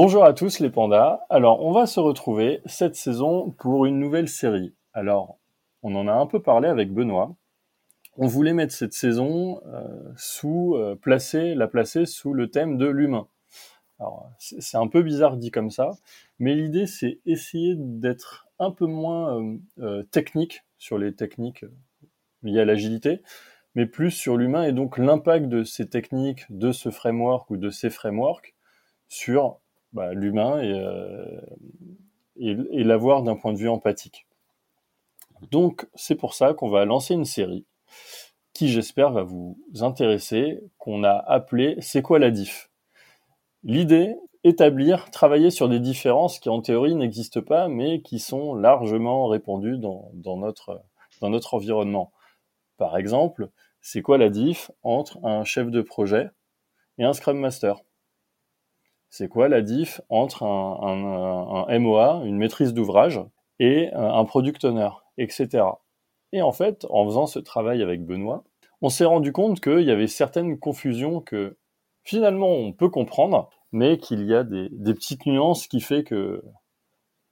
Bonjour 0.00 0.24
à 0.24 0.32
tous 0.32 0.60
les 0.60 0.70
pandas. 0.70 1.26
Alors, 1.28 1.66
on 1.66 1.72
va 1.72 1.86
se 1.86 1.98
retrouver 1.98 2.60
cette 2.66 2.94
saison 2.94 3.50
pour 3.50 3.84
une 3.84 3.98
nouvelle 3.98 4.28
série. 4.28 4.72
Alors, 4.92 5.40
on 5.82 5.96
en 5.96 6.06
a 6.06 6.12
un 6.12 6.26
peu 6.26 6.40
parlé 6.40 6.68
avec 6.68 6.94
Benoît. 6.94 7.34
On 8.16 8.28
voulait 8.28 8.52
mettre 8.52 8.72
cette 8.72 8.92
saison 8.92 9.60
euh, 9.66 10.12
sous, 10.16 10.76
euh, 10.76 10.94
placer, 10.94 11.56
la 11.56 11.66
placer 11.66 12.06
sous 12.06 12.32
le 12.32 12.48
thème 12.48 12.78
de 12.78 12.86
l'humain. 12.86 13.26
Alors, 13.98 14.30
c'est 14.38 14.76
un 14.76 14.86
peu 14.86 15.02
bizarre 15.02 15.36
dit 15.36 15.50
comme 15.50 15.72
ça, 15.72 15.90
mais 16.38 16.54
l'idée 16.54 16.86
c'est 16.86 17.18
essayer 17.26 17.74
d'être 17.76 18.46
un 18.60 18.70
peu 18.70 18.86
moins 18.86 19.42
euh, 19.80 20.04
technique 20.12 20.62
sur 20.78 20.96
les 20.96 21.12
techniques 21.12 21.64
liées 22.44 22.60
à 22.60 22.64
l'agilité, 22.64 23.20
mais 23.74 23.86
plus 23.86 24.12
sur 24.12 24.36
l'humain 24.36 24.62
et 24.62 24.72
donc 24.72 24.96
l'impact 24.96 25.48
de 25.48 25.64
ces 25.64 25.88
techniques, 25.88 26.44
de 26.50 26.70
ce 26.70 26.92
framework 26.92 27.50
ou 27.50 27.56
de 27.56 27.70
ces 27.70 27.90
frameworks 27.90 28.54
sur 29.08 29.58
bah, 29.92 30.12
l'humain 30.12 30.60
et, 30.60 30.72
euh, 30.72 31.40
et, 32.36 32.84
l'avoir 32.84 33.22
d'un 33.22 33.36
point 33.36 33.52
de 33.52 33.58
vue 33.58 33.68
empathique. 33.68 34.26
Donc 35.50 35.88
c'est 35.94 36.16
pour 36.16 36.34
ça 36.34 36.54
qu'on 36.54 36.68
va 36.68 36.84
lancer 36.84 37.14
une 37.14 37.24
série 37.24 37.66
qui 38.52 38.68
j'espère 38.68 39.12
va 39.12 39.22
vous 39.22 39.56
intéresser, 39.80 40.60
qu'on 40.78 41.04
a 41.04 41.12
appelé 41.12 41.76
C'est 41.80 42.02
quoi 42.02 42.18
la 42.18 42.30
diff? 42.30 42.70
L'idée, 43.62 44.16
établir, 44.42 45.10
travailler 45.10 45.50
sur 45.50 45.68
des 45.68 45.78
différences 45.78 46.38
qui 46.40 46.48
en 46.48 46.60
théorie 46.60 46.94
n'existent 46.94 47.42
pas, 47.42 47.68
mais 47.68 48.02
qui 48.02 48.18
sont 48.18 48.54
largement 48.54 49.28
répandues 49.28 49.78
dans, 49.78 50.10
dans, 50.14 50.36
notre, 50.36 50.82
dans 51.20 51.30
notre 51.30 51.54
environnement. 51.54 52.12
Par 52.78 52.96
exemple, 52.96 53.48
c'est 53.80 54.02
quoi 54.02 54.18
la 54.18 54.28
diff 54.28 54.70
entre 54.82 55.24
un 55.24 55.44
chef 55.44 55.70
de 55.70 55.82
projet 55.82 56.28
et 56.98 57.04
un 57.04 57.12
Scrum 57.12 57.38
Master 57.38 57.80
C'est 59.10 59.28
quoi 59.28 59.48
la 59.48 59.62
diff 59.62 60.00
entre 60.08 60.42
un, 60.44 61.78
MOA, 61.78 62.22
une 62.24 62.36
maîtrise 62.36 62.74
d'ouvrage, 62.74 63.20
et 63.58 63.90
un 63.94 64.24
Product 64.24 64.64
Owner, 64.64 64.90
etc. 65.16 65.64
Et 66.32 66.42
en 66.42 66.52
fait, 66.52 66.86
en 66.90 67.06
faisant 67.06 67.26
ce 67.26 67.38
travail 67.38 67.82
avec 67.82 68.04
Benoît, 68.04 68.44
on 68.82 68.88
s'est 68.88 69.04
rendu 69.04 69.32
compte 69.32 69.60
qu'il 69.60 69.80
y 69.80 69.90
avait 69.90 70.06
certaines 70.06 70.58
confusions 70.58 71.20
que 71.20 71.56
finalement 72.04 72.50
on 72.50 72.72
peut 72.72 72.88
comprendre, 72.88 73.50
mais 73.72 73.98
qu'il 73.98 74.24
y 74.24 74.34
a 74.34 74.44
des, 74.44 74.68
petites 74.94 75.26
nuances 75.26 75.66
qui 75.66 75.80
fait 75.80 76.04
que 76.04 76.42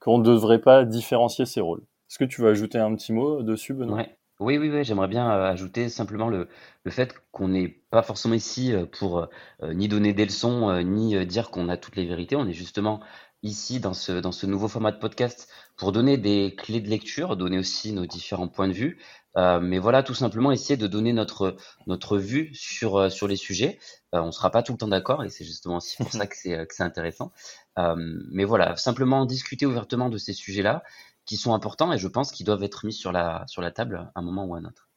qu'on 0.01 0.19
ne 0.19 0.25
devrait 0.25 0.61
pas 0.61 0.85
différencier 0.85 1.47
ces 1.47 1.61
rôles. 1.61 1.83
Est-ce 2.09 2.19
que 2.19 2.25
tu 2.25 2.41
veux 2.41 2.51
ajouter 2.51 2.79
un 2.79 2.95
petit 2.95 3.13
mot 3.13 3.43
dessus, 3.43 3.75
Benoît? 3.75 4.07
Oui, 4.39 4.59
oui, 4.59 4.69
oui, 4.71 4.85
j'aimerais 4.85 5.09
bien 5.09 5.31
euh, 5.31 5.51
ajouter 5.51 5.89
simplement 5.89 6.29
le, 6.29 6.49
le 6.85 6.91
fait 6.91 7.15
qu'on 7.33 7.49
n'est 7.49 7.69
pas 7.69 8.03
forcément 8.03 8.35
ici 8.35 8.73
euh, 8.75 8.85
pour 8.85 9.19
euh, 9.63 9.73
ni 9.75 9.89
donner 9.89 10.13
des 10.13 10.27
leçons, 10.27 10.69
euh, 10.69 10.83
ni 10.83 11.25
dire 11.27 11.51
qu'on 11.51 11.69
a 11.71 11.79
toutes 11.79 11.97
les 11.97 12.05
vérités. 12.07 12.37
On 12.37 12.47
est 12.47 12.53
justement 12.53 13.01
ici 13.43 13.81
dans 13.81 13.95
ce, 13.95 14.13
dans 14.21 14.33
ce 14.33 14.45
nouveau 14.47 14.69
format 14.69 14.93
de 14.93 14.99
podcast 14.99 15.49
pour 15.77 15.93
donner 15.93 16.19
des 16.19 16.55
clés 16.57 16.81
de 16.81 16.89
lecture, 16.89 17.37
donner 17.37 17.59
aussi 17.59 17.93
nos 17.93 18.05
différents 18.05 18.49
points 18.49 18.69
de 18.69 18.75
vue. 18.75 18.99
Euh, 19.39 19.61
mais 19.61 19.79
voilà, 19.79 20.03
tout 20.03 20.15
simplement 20.15 20.53
essayer 20.53 20.77
de 20.77 20.87
donner 20.87 21.13
notre, 21.15 21.57
notre 21.87 22.19
vue 22.19 22.55
sur, 22.55 22.97
euh, 22.97 23.09
sur 23.11 23.29
les 23.29 23.37
sujets. 23.37 23.79
Euh, 24.15 24.21
on 24.21 24.27
ne 24.27 24.31
sera 24.33 24.51
pas 24.51 24.63
tout 24.63 24.73
le 24.73 24.79
temps 24.79 24.89
d'accord 24.89 25.25
et 25.25 25.31
c'est 25.31 25.45
justement 25.45 25.77
aussi 25.77 25.97
pour 25.97 26.13
ça 26.13 26.27
que 26.27 26.37
c'est, 26.37 26.67
que 26.67 26.75
c'est 26.75 26.83
intéressant. 26.83 27.33
mais 27.77 28.45
voilà, 28.45 28.77
simplement 28.77 29.25
discuter 29.27 29.67
ouvertement 29.67 30.09
de 30.11 30.19
ces 30.19 30.33
sujets-là 30.33 30.83
qui 31.27 31.37
sont 31.37 31.53
importants 31.53 31.93
et 31.93 31.99
je 31.99 32.09
pense 32.09 32.33
qu'ils 32.33 32.47
doivent 32.47 32.63
être 32.63 32.87
mis 32.87 32.93
sur 32.93 33.13
la, 33.13 33.45
sur 33.47 33.61
la 33.61 33.71
table 33.71 33.97
à 34.15 34.21
un 34.21 34.23
moment 34.23 34.45
ou 34.45 34.55
à 34.55 34.59
un 34.59 34.65
autre. 34.65 34.89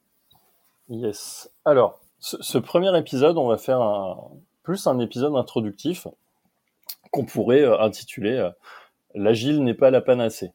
Yes. 0.87 1.51
Alors, 1.65 1.99
ce, 2.19 2.57
premier 2.57 2.97
épisode, 2.97 3.37
on 3.37 3.47
va 3.47 3.57
faire 3.57 3.81
un, 3.81 4.31
plus 4.63 4.87
un 4.87 4.99
épisode 4.99 5.35
introductif 5.35 6.07
qu'on 7.11 7.25
pourrait 7.25 7.65
intituler 7.79 8.49
L'agile 9.15 9.63
n'est 9.63 9.73
pas 9.73 9.89
la 9.89 10.01
panacée. 10.01 10.53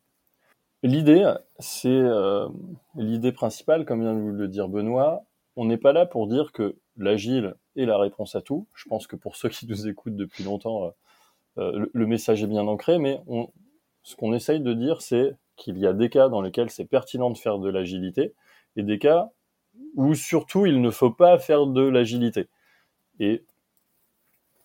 L'idée, 0.82 1.32
c'est 1.58 1.88
euh, 1.88 2.48
l'idée 2.94 3.32
principale, 3.32 3.84
comme 3.84 4.02
vient 4.02 4.14
de 4.14 4.36
le 4.36 4.48
dire 4.48 4.68
Benoît. 4.68 5.24
On 5.56 5.64
n'est 5.64 5.78
pas 5.78 5.92
là 5.92 6.06
pour 6.06 6.28
dire 6.28 6.52
que 6.52 6.76
l'agile 6.96 7.54
est 7.76 7.86
la 7.86 7.98
réponse 7.98 8.34
à 8.34 8.42
tout. 8.42 8.66
Je 8.74 8.88
pense 8.88 9.06
que 9.06 9.16
pour 9.16 9.36
ceux 9.36 9.48
qui 9.48 9.66
nous 9.66 9.88
écoutent 9.88 10.16
depuis 10.16 10.44
longtemps, 10.44 10.92
euh, 11.58 11.86
le, 11.92 12.06
message 12.06 12.42
est 12.42 12.46
bien 12.46 12.66
ancré, 12.66 12.98
mais 12.98 13.20
ce 14.02 14.14
qu'on 14.14 14.34
essaye 14.34 14.60
de 14.60 14.72
dire, 14.72 15.00
c'est 15.00 15.36
qu'il 15.56 15.78
y 15.78 15.86
a 15.86 15.92
des 15.92 16.08
cas 16.08 16.28
dans 16.28 16.40
lesquels 16.40 16.70
c'est 16.70 16.84
pertinent 16.84 17.30
de 17.30 17.38
faire 17.38 17.58
de 17.58 17.68
l'agilité 17.68 18.34
et 18.76 18.82
des 18.82 18.98
cas 18.98 19.30
où 19.94 20.14
surtout 20.14 20.66
il 20.66 20.80
ne 20.80 20.90
faut 20.90 21.10
pas 21.10 21.38
faire 21.38 21.66
de 21.66 21.82
l'agilité. 21.82 22.48
Et 23.20 23.44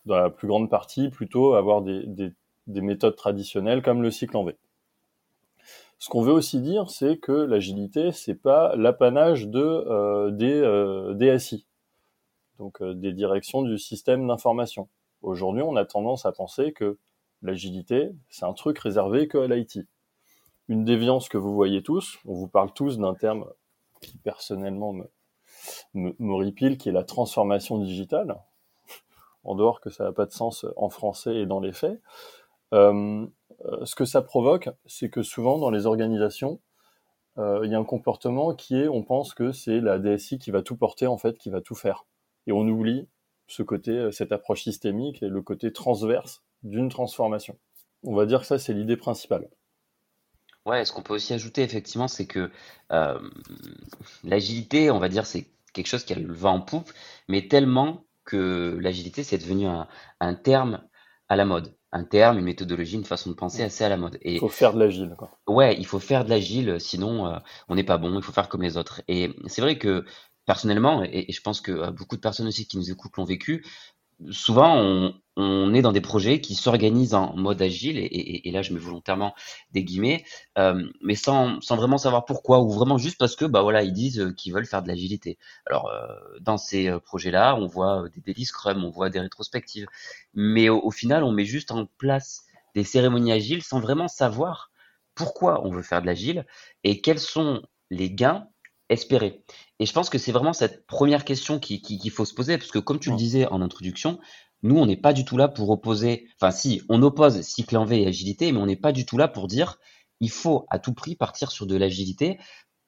dans 0.06 0.16
la 0.16 0.30
plus 0.30 0.48
grande 0.48 0.70
partie, 0.70 1.08
plutôt 1.08 1.54
avoir 1.54 1.82
des, 1.82 2.04
des, 2.06 2.32
des 2.66 2.80
méthodes 2.80 3.16
traditionnelles 3.16 3.82
comme 3.82 4.02
le 4.02 4.10
cycle 4.10 4.36
en 4.36 4.44
V. 4.44 4.56
Ce 5.98 6.08
qu'on 6.08 6.22
veut 6.22 6.32
aussi 6.32 6.60
dire, 6.60 6.88
c'est 6.88 7.18
que 7.18 7.32
l'agilité, 7.32 8.10
c'est 8.12 8.34
pas 8.34 8.74
l'apanage 8.74 9.48
de 9.48 9.60
euh, 9.60 10.30
des 10.30 10.54
euh, 10.54 11.12
DSI, 11.12 11.66
donc 12.58 12.80
euh, 12.80 12.94
des 12.94 13.12
directions 13.12 13.60
du 13.60 13.78
système 13.78 14.26
d'information. 14.26 14.88
Aujourd'hui, 15.20 15.62
on 15.62 15.76
a 15.76 15.84
tendance 15.84 16.24
à 16.24 16.32
penser 16.32 16.72
que 16.72 16.96
l'agilité, 17.42 18.12
c'est 18.30 18.46
un 18.46 18.54
truc 18.54 18.78
réservé 18.78 19.28
que 19.28 19.36
à 19.36 19.46
l'IT. 19.46 19.80
Une 20.70 20.84
déviance 20.84 21.28
que 21.28 21.36
vous 21.36 21.52
voyez 21.52 21.82
tous, 21.82 22.20
on 22.24 22.34
vous 22.34 22.46
parle 22.46 22.72
tous 22.72 22.96
d'un 22.96 23.14
terme 23.14 23.44
qui 24.00 24.16
personnellement 24.18 24.92
me, 24.92 26.14
m'horripile, 26.20 26.78
qui 26.78 26.88
est 26.88 26.92
la 26.92 27.02
transformation 27.02 27.78
digitale, 27.78 28.36
en 29.42 29.56
dehors 29.56 29.80
que 29.80 29.90
ça 29.90 30.04
n'a 30.04 30.12
pas 30.12 30.26
de 30.26 30.30
sens 30.30 30.64
en 30.76 30.88
français 30.88 31.34
et 31.38 31.46
dans 31.46 31.58
les 31.58 31.72
faits. 31.72 32.00
Euh, 32.72 33.26
ce 33.82 33.96
que 33.96 34.04
ça 34.04 34.22
provoque, 34.22 34.70
c'est 34.86 35.10
que 35.10 35.22
souvent 35.22 35.58
dans 35.58 35.70
les 35.70 35.86
organisations, 35.86 36.60
euh, 37.38 37.62
il 37.64 37.72
y 37.72 37.74
a 37.74 37.78
un 37.80 37.84
comportement 37.84 38.54
qui 38.54 38.76
est, 38.76 38.86
on 38.86 39.02
pense 39.02 39.34
que 39.34 39.50
c'est 39.50 39.80
la 39.80 39.98
DSI 39.98 40.38
qui 40.38 40.52
va 40.52 40.62
tout 40.62 40.76
porter 40.76 41.08
en 41.08 41.18
fait, 41.18 41.36
qui 41.36 41.50
va 41.50 41.60
tout 41.60 41.74
faire, 41.74 42.06
et 42.46 42.52
on 42.52 42.68
oublie 42.68 43.08
ce 43.48 43.64
côté, 43.64 44.12
cette 44.12 44.30
approche 44.30 44.62
systémique 44.62 45.20
et 45.20 45.28
le 45.28 45.42
côté 45.42 45.72
transverse 45.72 46.44
d'une 46.62 46.90
transformation. 46.90 47.58
On 48.04 48.14
va 48.14 48.24
dire 48.24 48.42
que 48.42 48.46
ça, 48.46 48.60
c'est 48.60 48.72
l'idée 48.72 48.96
principale. 48.96 49.48
Ouais, 50.66 50.84
ce 50.84 50.92
qu'on 50.92 51.02
peut 51.02 51.14
aussi 51.14 51.32
ajouter 51.32 51.62
effectivement, 51.62 52.08
c'est 52.08 52.26
que 52.26 52.50
euh, 52.92 53.18
l'agilité, 54.24 54.90
on 54.90 54.98
va 54.98 55.08
dire, 55.08 55.26
c'est 55.26 55.46
quelque 55.72 55.86
chose 55.86 56.04
qui 56.04 56.12
a 56.12 56.16
le 56.16 56.32
vent 56.32 56.54
en 56.54 56.60
poupe, 56.60 56.92
mais 57.28 57.48
tellement 57.48 58.04
que 58.24 58.78
l'agilité, 58.80 59.24
c'est 59.24 59.38
devenu 59.38 59.66
un, 59.66 59.88
un 60.20 60.34
terme 60.34 60.82
à 61.28 61.36
la 61.36 61.44
mode 61.44 61.74
un 61.92 62.04
terme, 62.04 62.38
une 62.38 62.44
méthodologie, 62.44 62.96
une 62.96 63.04
façon 63.04 63.30
de 63.30 63.34
penser 63.34 63.62
assez 63.62 63.84
à 63.84 63.88
la 63.88 63.96
mode. 63.96 64.18
Et 64.22 64.34
il 64.34 64.38
faut 64.38 64.48
faire 64.48 64.74
de 64.74 64.78
l'agile. 64.78 65.16
Ouais, 65.48 65.76
il 65.78 65.86
faut 65.86 65.98
faire 65.98 66.24
de 66.24 66.30
l'agile, 66.30 66.76
sinon 66.78 67.26
euh, 67.26 67.38
on 67.68 67.74
n'est 67.74 67.84
pas 67.84 67.98
bon. 67.98 68.16
Il 68.16 68.22
faut 68.22 68.32
faire 68.32 68.48
comme 68.48 68.62
les 68.62 68.76
autres. 68.76 69.02
Et 69.08 69.34
c'est 69.46 69.60
vrai 69.60 69.78
que 69.78 70.04
personnellement, 70.46 71.02
et, 71.02 71.26
et, 71.28 71.32
je 71.32 71.40
pense 71.40 71.60
que 71.60 71.72
euh, 71.72 71.90
beaucoup 71.90 72.16
de 72.16 72.20
personnes 72.20 72.46
aussi 72.46 72.66
qui 72.66 72.76
nous 72.76 72.90
écoutent 72.90 73.16
l'ont 73.16 73.24
vécu, 73.24 73.64
souvent 74.30 74.76
on, 74.76 75.14
on, 75.36 75.72
est 75.74 75.82
dans 75.82 75.92
des 75.92 76.00
projets 76.00 76.40
qui 76.40 76.54
s'organisent 76.54 77.14
en 77.14 77.34
mode 77.36 77.62
agile, 77.62 77.98
et, 77.98 78.02
et, 78.02 78.48
et, 78.48 78.52
là 78.52 78.62
je 78.62 78.72
mets 78.72 78.78
volontairement 78.78 79.34
des 79.72 79.84
guillemets, 79.84 80.24
euh, 80.58 80.88
mais 81.02 81.14
sans, 81.14 81.60
sans, 81.60 81.76
vraiment 81.76 81.98
savoir 81.98 82.24
pourquoi, 82.24 82.60
ou 82.60 82.70
vraiment 82.70 82.98
juste 82.98 83.18
parce 83.18 83.36
que 83.36 83.44
bah 83.44 83.62
voilà 83.62 83.82
ils 83.82 83.92
disent 83.92 84.34
qu'ils 84.36 84.52
veulent 84.52 84.66
faire 84.66 84.82
de 84.82 84.88
l'agilité. 84.88 85.38
Alors 85.66 85.88
euh, 85.88 86.06
dans 86.40 86.58
ces 86.58 86.88
euh, 86.88 86.98
projets-là, 86.98 87.56
on 87.56 87.66
voit 87.66 88.08
des 88.14 88.20
daily 88.20 88.44
scrum, 88.44 88.84
on 88.84 88.90
voit 88.90 89.10
des 89.10 89.20
rétrospectives, 89.20 89.86
mais 90.34 90.68
au, 90.68 90.80
au, 90.80 90.90
final 90.90 91.24
on 91.24 91.32
met 91.32 91.44
juste 91.44 91.70
en 91.70 91.86
place 91.98 92.44
des 92.74 92.84
cérémonies 92.84 93.32
agiles 93.32 93.62
sans 93.62 93.80
vraiment 93.80 94.08
savoir 94.08 94.70
pourquoi 95.14 95.66
on 95.66 95.70
veut 95.70 95.82
faire 95.82 96.02
de 96.02 96.06
l'agile 96.06 96.46
et 96.84 97.00
quels 97.00 97.18
sont 97.18 97.62
les 97.90 98.10
gains 98.10 98.46
espérer 98.90 99.42
Et 99.78 99.86
je 99.86 99.92
pense 99.92 100.10
que 100.10 100.18
c'est 100.18 100.32
vraiment 100.32 100.52
cette 100.52 100.86
première 100.86 101.24
question 101.24 101.58
qu'il 101.58 101.80
qui, 101.80 101.98
qui 101.98 102.10
faut 102.10 102.26
se 102.26 102.34
poser, 102.34 102.58
parce 102.58 102.70
que 102.70 102.78
comme 102.78 103.00
tu 103.00 103.10
le 103.10 103.16
disais 103.16 103.46
en 103.46 103.62
introduction, 103.62 104.20
nous, 104.62 104.76
on 104.76 104.84
n'est 104.84 104.98
pas 104.98 105.14
du 105.14 105.24
tout 105.24 105.38
là 105.38 105.48
pour 105.48 105.70
opposer, 105.70 106.28
enfin 106.36 106.50
si, 106.50 106.82
on 106.90 107.02
oppose 107.02 107.40
cycle 107.40 107.76
en 107.78 107.86
V 107.86 108.02
et 108.02 108.06
agilité, 108.06 108.52
mais 108.52 108.58
on 108.58 108.66
n'est 108.66 108.76
pas 108.76 108.92
du 108.92 109.06
tout 109.06 109.16
là 109.16 109.28
pour 109.28 109.48
dire 109.48 109.78
il 110.20 110.30
faut 110.30 110.66
à 110.68 110.78
tout 110.78 110.92
prix 110.92 111.16
partir 111.16 111.50
sur 111.50 111.66
de 111.66 111.76
l'agilité, 111.76 112.38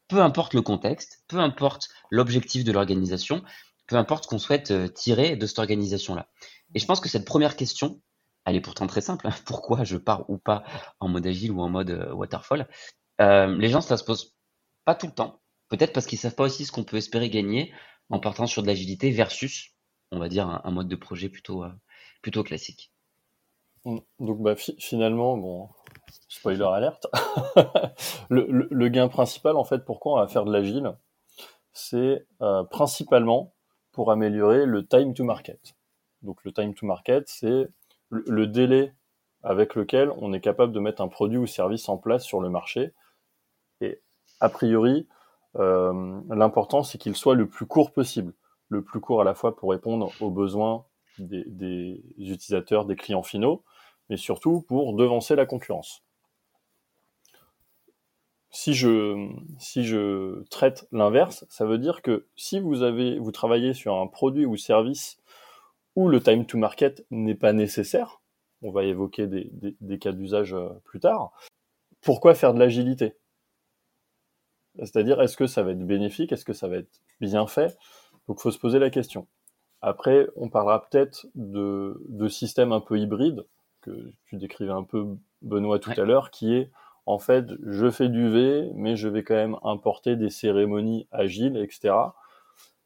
peu 0.08 0.20
importe 0.20 0.52
le 0.52 0.60
contexte, 0.60 1.24
peu 1.28 1.38
importe 1.38 1.88
l'objectif 2.10 2.62
de 2.64 2.72
l'organisation, 2.72 3.42
peu 3.86 3.96
importe 3.96 4.24
ce 4.24 4.28
qu'on 4.28 4.38
souhaite 4.38 4.92
tirer 4.92 5.36
de 5.36 5.46
cette 5.46 5.58
organisation-là. 5.58 6.28
Et 6.74 6.78
je 6.78 6.86
pense 6.86 7.00
que 7.00 7.08
cette 7.08 7.24
première 7.24 7.56
question, 7.56 8.02
elle 8.44 8.56
est 8.56 8.60
pourtant 8.60 8.86
très 8.86 9.00
simple. 9.00 9.26
Hein. 9.28 9.34
Pourquoi 9.46 9.84
je 9.84 9.96
pars 9.96 10.28
ou 10.28 10.38
pas 10.38 10.64
en 11.00 11.08
mode 11.08 11.26
agile 11.26 11.52
ou 11.52 11.60
en 11.60 11.68
mode 11.68 11.90
euh, 11.90 12.12
waterfall? 12.12 12.68
Euh, 13.20 13.56
Les 13.58 13.68
gens, 13.68 13.80
ça 13.80 13.96
se 13.96 14.04
pose 14.04 14.34
pas 14.84 14.94
tout 14.94 15.06
le 15.06 15.12
temps. 15.12 15.41
Peut-être 15.72 15.94
parce 15.94 16.04
qu'ils 16.04 16.18
savent 16.18 16.34
pas 16.34 16.44
aussi 16.44 16.66
ce 16.66 16.70
qu'on 16.70 16.84
peut 16.84 16.98
espérer 16.98 17.30
gagner 17.30 17.72
en 18.10 18.20
partant 18.20 18.46
sur 18.46 18.60
de 18.60 18.66
l'agilité 18.66 19.10
versus, 19.10 19.74
on 20.10 20.18
va 20.18 20.28
dire, 20.28 20.60
un, 20.62 20.70
mode 20.70 20.86
de 20.86 20.96
projet 20.96 21.30
plutôt, 21.30 21.64
plutôt 22.20 22.42
classique. 22.42 22.92
Mmh. 23.86 24.00
Donc 24.20 24.42
bah, 24.42 24.54
finalement, 24.54 25.38
bon, 25.38 25.70
spoiler 26.28 26.66
alerte, 26.66 27.06
le, 28.28 28.88
gain 28.88 29.08
principal 29.08 29.56
en 29.56 29.64
fait, 29.64 29.86
pourquoi 29.86 30.12
on 30.12 30.16
va 30.16 30.28
faire 30.28 30.44
de 30.44 30.52
l'agile, 30.52 30.92
c'est 31.72 32.26
principalement 32.70 33.54
pour 33.92 34.10
améliorer 34.10 34.66
le 34.66 34.86
time 34.86 35.14
to 35.14 35.24
market. 35.24 35.74
Donc 36.20 36.44
le 36.44 36.52
time 36.52 36.74
to 36.74 36.84
market, 36.84 37.28
c'est 37.28 37.66
le, 38.10 38.46
délai 38.46 38.92
avec 39.42 39.74
lequel 39.74 40.10
on 40.18 40.34
est 40.34 40.40
capable 40.42 40.74
de 40.74 40.80
mettre 40.80 41.00
un 41.00 41.08
produit 41.08 41.38
ou 41.38 41.46
service 41.46 41.88
en 41.88 41.96
place 41.96 42.24
sur 42.24 42.42
le 42.42 42.50
marché. 42.50 42.92
Et 43.80 44.02
a 44.38 44.50
priori, 44.50 45.08
euh, 45.56 46.20
l'important, 46.30 46.82
c'est 46.82 46.98
qu'il 46.98 47.16
soit 47.16 47.34
le 47.34 47.48
plus 47.48 47.66
court 47.66 47.92
possible. 47.92 48.34
Le 48.68 48.82
plus 48.82 49.00
court 49.00 49.20
à 49.20 49.24
la 49.24 49.34
fois 49.34 49.54
pour 49.54 49.70
répondre 49.70 50.12
aux 50.20 50.30
besoins 50.30 50.86
des, 51.18 52.02
utilisateurs, 52.16 52.84
des 52.86 52.96
clients 52.96 53.22
finaux, 53.22 53.62
mais 54.08 54.16
surtout 54.16 54.62
pour 54.62 54.94
devancer 54.94 55.36
la 55.36 55.46
concurrence. 55.46 56.02
Si 58.50 58.74
je, 58.74 59.30
si 59.58 59.84
je 59.84 60.42
traite 60.50 60.86
l'inverse, 60.92 61.46
ça 61.48 61.64
veut 61.64 61.78
dire 61.78 62.02
que 62.02 62.26
si 62.36 62.60
vous, 62.60 62.82
avez, 62.82 63.18
vous 63.18 63.32
travaillez 63.32 63.72
sur 63.72 63.96
un 63.96 64.06
produit 64.06 64.44
ou 64.44 64.56
service 64.56 65.18
où 65.96 66.08
le 66.08 66.22
time 66.22 66.44
to 66.46 66.58
market 66.58 67.04
n'est 67.10 67.34
pas 67.34 67.52
nécessaire, 67.52 68.20
on 68.62 68.70
va 68.70 68.84
évoquer 68.84 69.26
des, 69.26 69.50
des, 69.80 69.98
cas 69.98 70.12
d'usage 70.12 70.54
euh, 70.54 70.68
plus 70.84 71.00
tard, 71.00 71.32
pourquoi 72.02 72.34
faire 72.34 72.54
de 72.54 72.58
l'agilité? 72.58 73.14
C'est-à-dire, 74.78 75.20
est-ce 75.20 75.36
que 75.36 75.46
ça 75.46 75.62
va 75.62 75.72
être 75.72 75.86
bénéfique? 75.86 76.32
Est-ce 76.32 76.44
que 76.44 76.52
ça 76.52 76.68
va 76.68 76.76
être 76.76 77.00
bien 77.20 77.46
fait? 77.46 77.76
Donc, 78.26 78.38
il 78.38 78.42
faut 78.42 78.50
se 78.50 78.58
poser 78.58 78.78
la 78.78 78.90
question. 78.90 79.26
Après, 79.80 80.28
on 80.36 80.48
parlera 80.48 80.88
peut-être 80.88 81.26
de, 81.34 82.00
de 82.08 82.28
systèmes 82.28 82.72
un 82.72 82.80
peu 82.80 82.98
hybrides, 82.98 83.44
que 83.80 84.12
tu 84.26 84.36
décrivais 84.36 84.72
un 84.72 84.84
peu, 84.84 85.06
Benoît, 85.42 85.78
tout 85.78 85.92
à 85.96 86.04
l'heure, 86.04 86.30
qui 86.30 86.54
est, 86.54 86.70
en 87.04 87.18
fait, 87.18 87.46
je 87.66 87.90
fais 87.90 88.08
du 88.08 88.28
V, 88.30 88.70
mais 88.74 88.94
je 88.96 89.08
vais 89.08 89.24
quand 89.24 89.34
même 89.34 89.56
importer 89.64 90.14
des 90.16 90.30
cérémonies 90.30 91.08
agiles, 91.10 91.56
etc. 91.56 91.94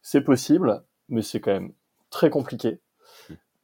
C'est 0.00 0.22
possible, 0.22 0.82
mais 1.10 1.20
c'est 1.20 1.40
quand 1.40 1.52
même 1.52 1.72
très 2.10 2.30
compliqué 2.30 2.80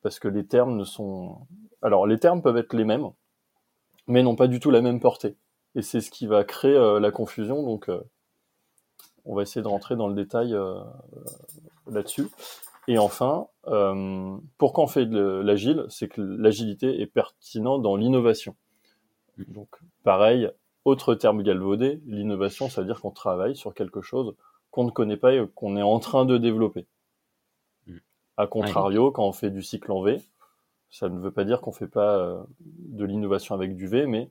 parce 0.02 0.18
que 0.18 0.28
les 0.28 0.46
termes 0.46 0.76
ne 0.76 0.84
sont. 0.84 1.46
Alors, 1.80 2.06
les 2.06 2.18
termes 2.18 2.42
peuvent 2.42 2.56
être 2.56 2.74
les 2.74 2.84
mêmes, 2.84 3.08
mais 4.06 4.22
n'ont 4.22 4.36
pas 4.36 4.48
du 4.48 4.60
tout 4.60 4.70
la 4.70 4.82
même 4.82 5.00
portée. 5.00 5.36
Et 5.74 5.82
c'est 5.82 6.00
ce 6.00 6.10
qui 6.10 6.26
va 6.26 6.44
créer 6.44 6.76
euh, 6.76 7.00
la 7.00 7.10
confusion. 7.10 7.62
Donc, 7.62 7.88
euh, 7.88 8.02
on 9.24 9.34
va 9.34 9.42
essayer 9.42 9.62
de 9.62 9.68
rentrer 9.68 9.96
dans 9.96 10.08
le 10.08 10.14
détail 10.14 10.54
euh, 10.54 10.80
là-dessus. 11.90 12.28
Et 12.88 12.98
enfin, 12.98 13.46
pourquoi 14.58 14.84
on 14.84 14.88
fait 14.88 15.06
de 15.06 15.40
l'agile? 15.44 15.86
C'est 15.88 16.08
que 16.08 16.20
l'agilité 16.20 17.00
est 17.00 17.06
pertinent 17.06 17.78
dans 17.78 17.94
l'innovation. 17.94 18.56
Donc, 19.48 19.68
pareil, 20.02 20.50
autre 20.84 21.14
terme 21.14 21.42
galvaudé, 21.42 22.00
l'innovation, 22.06 22.68
ça 22.68 22.80
veut 22.80 22.86
dire 22.86 23.00
qu'on 23.00 23.12
travaille 23.12 23.54
sur 23.54 23.72
quelque 23.72 24.00
chose 24.00 24.34
qu'on 24.72 24.84
ne 24.84 24.90
connaît 24.90 25.16
pas 25.16 25.34
et 25.34 25.46
qu'on 25.54 25.76
est 25.76 25.82
en 25.82 26.00
train 26.00 26.24
de 26.24 26.38
développer. 26.38 26.86
A 28.36 28.46
contrario, 28.46 29.12
quand 29.12 29.26
on 29.26 29.32
fait 29.32 29.50
du 29.50 29.62
cycle 29.62 29.92
en 29.92 30.02
V, 30.02 30.20
ça 30.90 31.08
ne 31.08 31.18
veut 31.18 31.30
pas 31.30 31.44
dire 31.44 31.60
qu'on 31.60 31.72
fait 31.72 31.86
pas 31.86 32.16
euh, 32.16 32.42
de 32.60 33.04
l'innovation 33.04 33.54
avec 33.54 33.76
du 33.76 33.86
V, 33.86 34.06
mais 34.06 34.30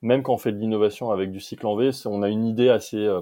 même 0.00 0.22
quand 0.22 0.32
on 0.34 0.38
fait 0.38 0.52
de 0.52 0.58
l'innovation 0.58 1.10
avec 1.10 1.30
du 1.30 1.40
cycle 1.40 1.66
en 1.66 1.76
V, 1.76 1.90
on 2.06 2.22
a 2.22 2.28
une 2.28 2.46
idée 2.46 2.70
assez 2.70 2.98
euh, 2.98 3.20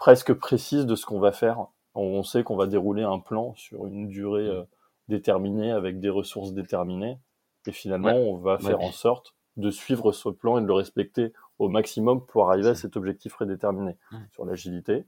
presque 0.00 0.32
précise 0.32 0.86
de 0.86 0.96
ce 0.96 1.04
qu'on 1.04 1.20
va 1.20 1.30
faire. 1.30 1.66
On 1.94 2.22
sait 2.22 2.42
qu'on 2.42 2.56
va 2.56 2.66
dérouler 2.66 3.02
un 3.02 3.20
plan 3.20 3.54
sur 3.54 3.86
une 3.86 4.08
durée 4.08 4.48
euh, 4.48 4.64
déterminée 5.08 5.70
avec 5.70 6.00
des 6.00 6.08
ressources 6.08 6.54
déterminées, 6.54 7.18
et 7.66 7.72
finalement, 7.72 8.14
on 8.14 8.38
va 8.38 8.58
faire 8.58 8.80
en 8.80 8.92
sorte 8.92 9.34
de 9.58 9.70
suivre 9.70 10.12
ce 10.12 10.30
plan 10.30 10.56
et 10.56 10.62
de 10.62 10.66
le 10.66 10.72
respecter 10.72 11.34
au 11.58 11.68
maximum 11.68 12.24
pour 12.24 12.48
arriver 12.48 12.70
à 12.70 12.74
cet 12.74 12.96
objectif 12.96 13.34
prédéterminé. 13.34 13.98
Sur 14.30 14.46
l'agilité, 14.46 15.04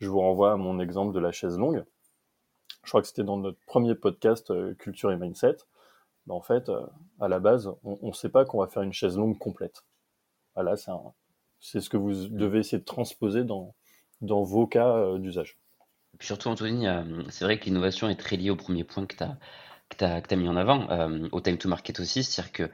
je 0.00 0.08
vous 0.08 0.18
renvoie 0.18 0.52
à 0.52 0.56
mon 0.56 0.80
exemple 0.80 1.14
de 1.14 1.20
la 1.20 1.30
chaise 1.30 1.56
longue. 1.56 1.84
Je 2.82 2.90
crois 2.90 3.02
que 3.02 3.06
c'était 3.06 3.22
dans 3.22 3.36
notre 3.36 3.60
premier 3.66 3.94
podcast 3.94 4.50
euh, 4.50 4.74
Culture 4.74 5.12
et 5.12 5.16
Mindset, 5.16 5.58
ben, 6.26 6.34
en 6.34 6.40
fait, 6.40 6.68
euh, 6.68 6.84
à 7.20 7.28
la 7.28 7.38
base, 7.38 7.70
on 7.84 8.08
ne 8.08 8.12
sait 8.12 8.28
pas 8.28 8.44
qu'on 8.44 8.58
va 8.58 8.66
faire 8.66 8.82
une 8.82 8.92
chaise 8.92 9.16
longue 9.16 9.38
complète. 9.38 9.84
Voilà, 10.56 10.74
c'est 11.60 11.80
ce 11.80 11.88
que 11.88 11.96
vous 11.96 12.26
devez 12.28 12.60
essayer 12.60 12.78
de 12.78 12.84
transposer 12.84 13.44
dans, 13.44 13.74
dans 14.20 14.42
vos 14.42 14.66
cas 14.66 14.88
euh, 14.88 15.18
d'usage. 15.18 15.56
Surtout, 16.20 16.48
Anthony, 16.48 16.86
c'est 17.28 17.44
vrai 17.44 17.58
que 17.58 17.66
l'innovation 17.66 18.08
est 18.08 18.16
très 18.16 18.36
liée 18.36 18.48
au 18.48 18.56
premier 18.56 18.84
point 18.84 19.04
que 19.04 19.14
tu 19.16 19.22
as, 19.22 19.36
que 20.20 20.32
as, 20.34 20.36
mis 20.36 20.48
en 20.48 20.56
avant, 20.56 20.88
au 21.30 21.42
time 21.42 21.58
to 21.58 21.68
market 21.68 22.00
aussi. 22.00 22.24
C'est-à-dire 22.24 22.70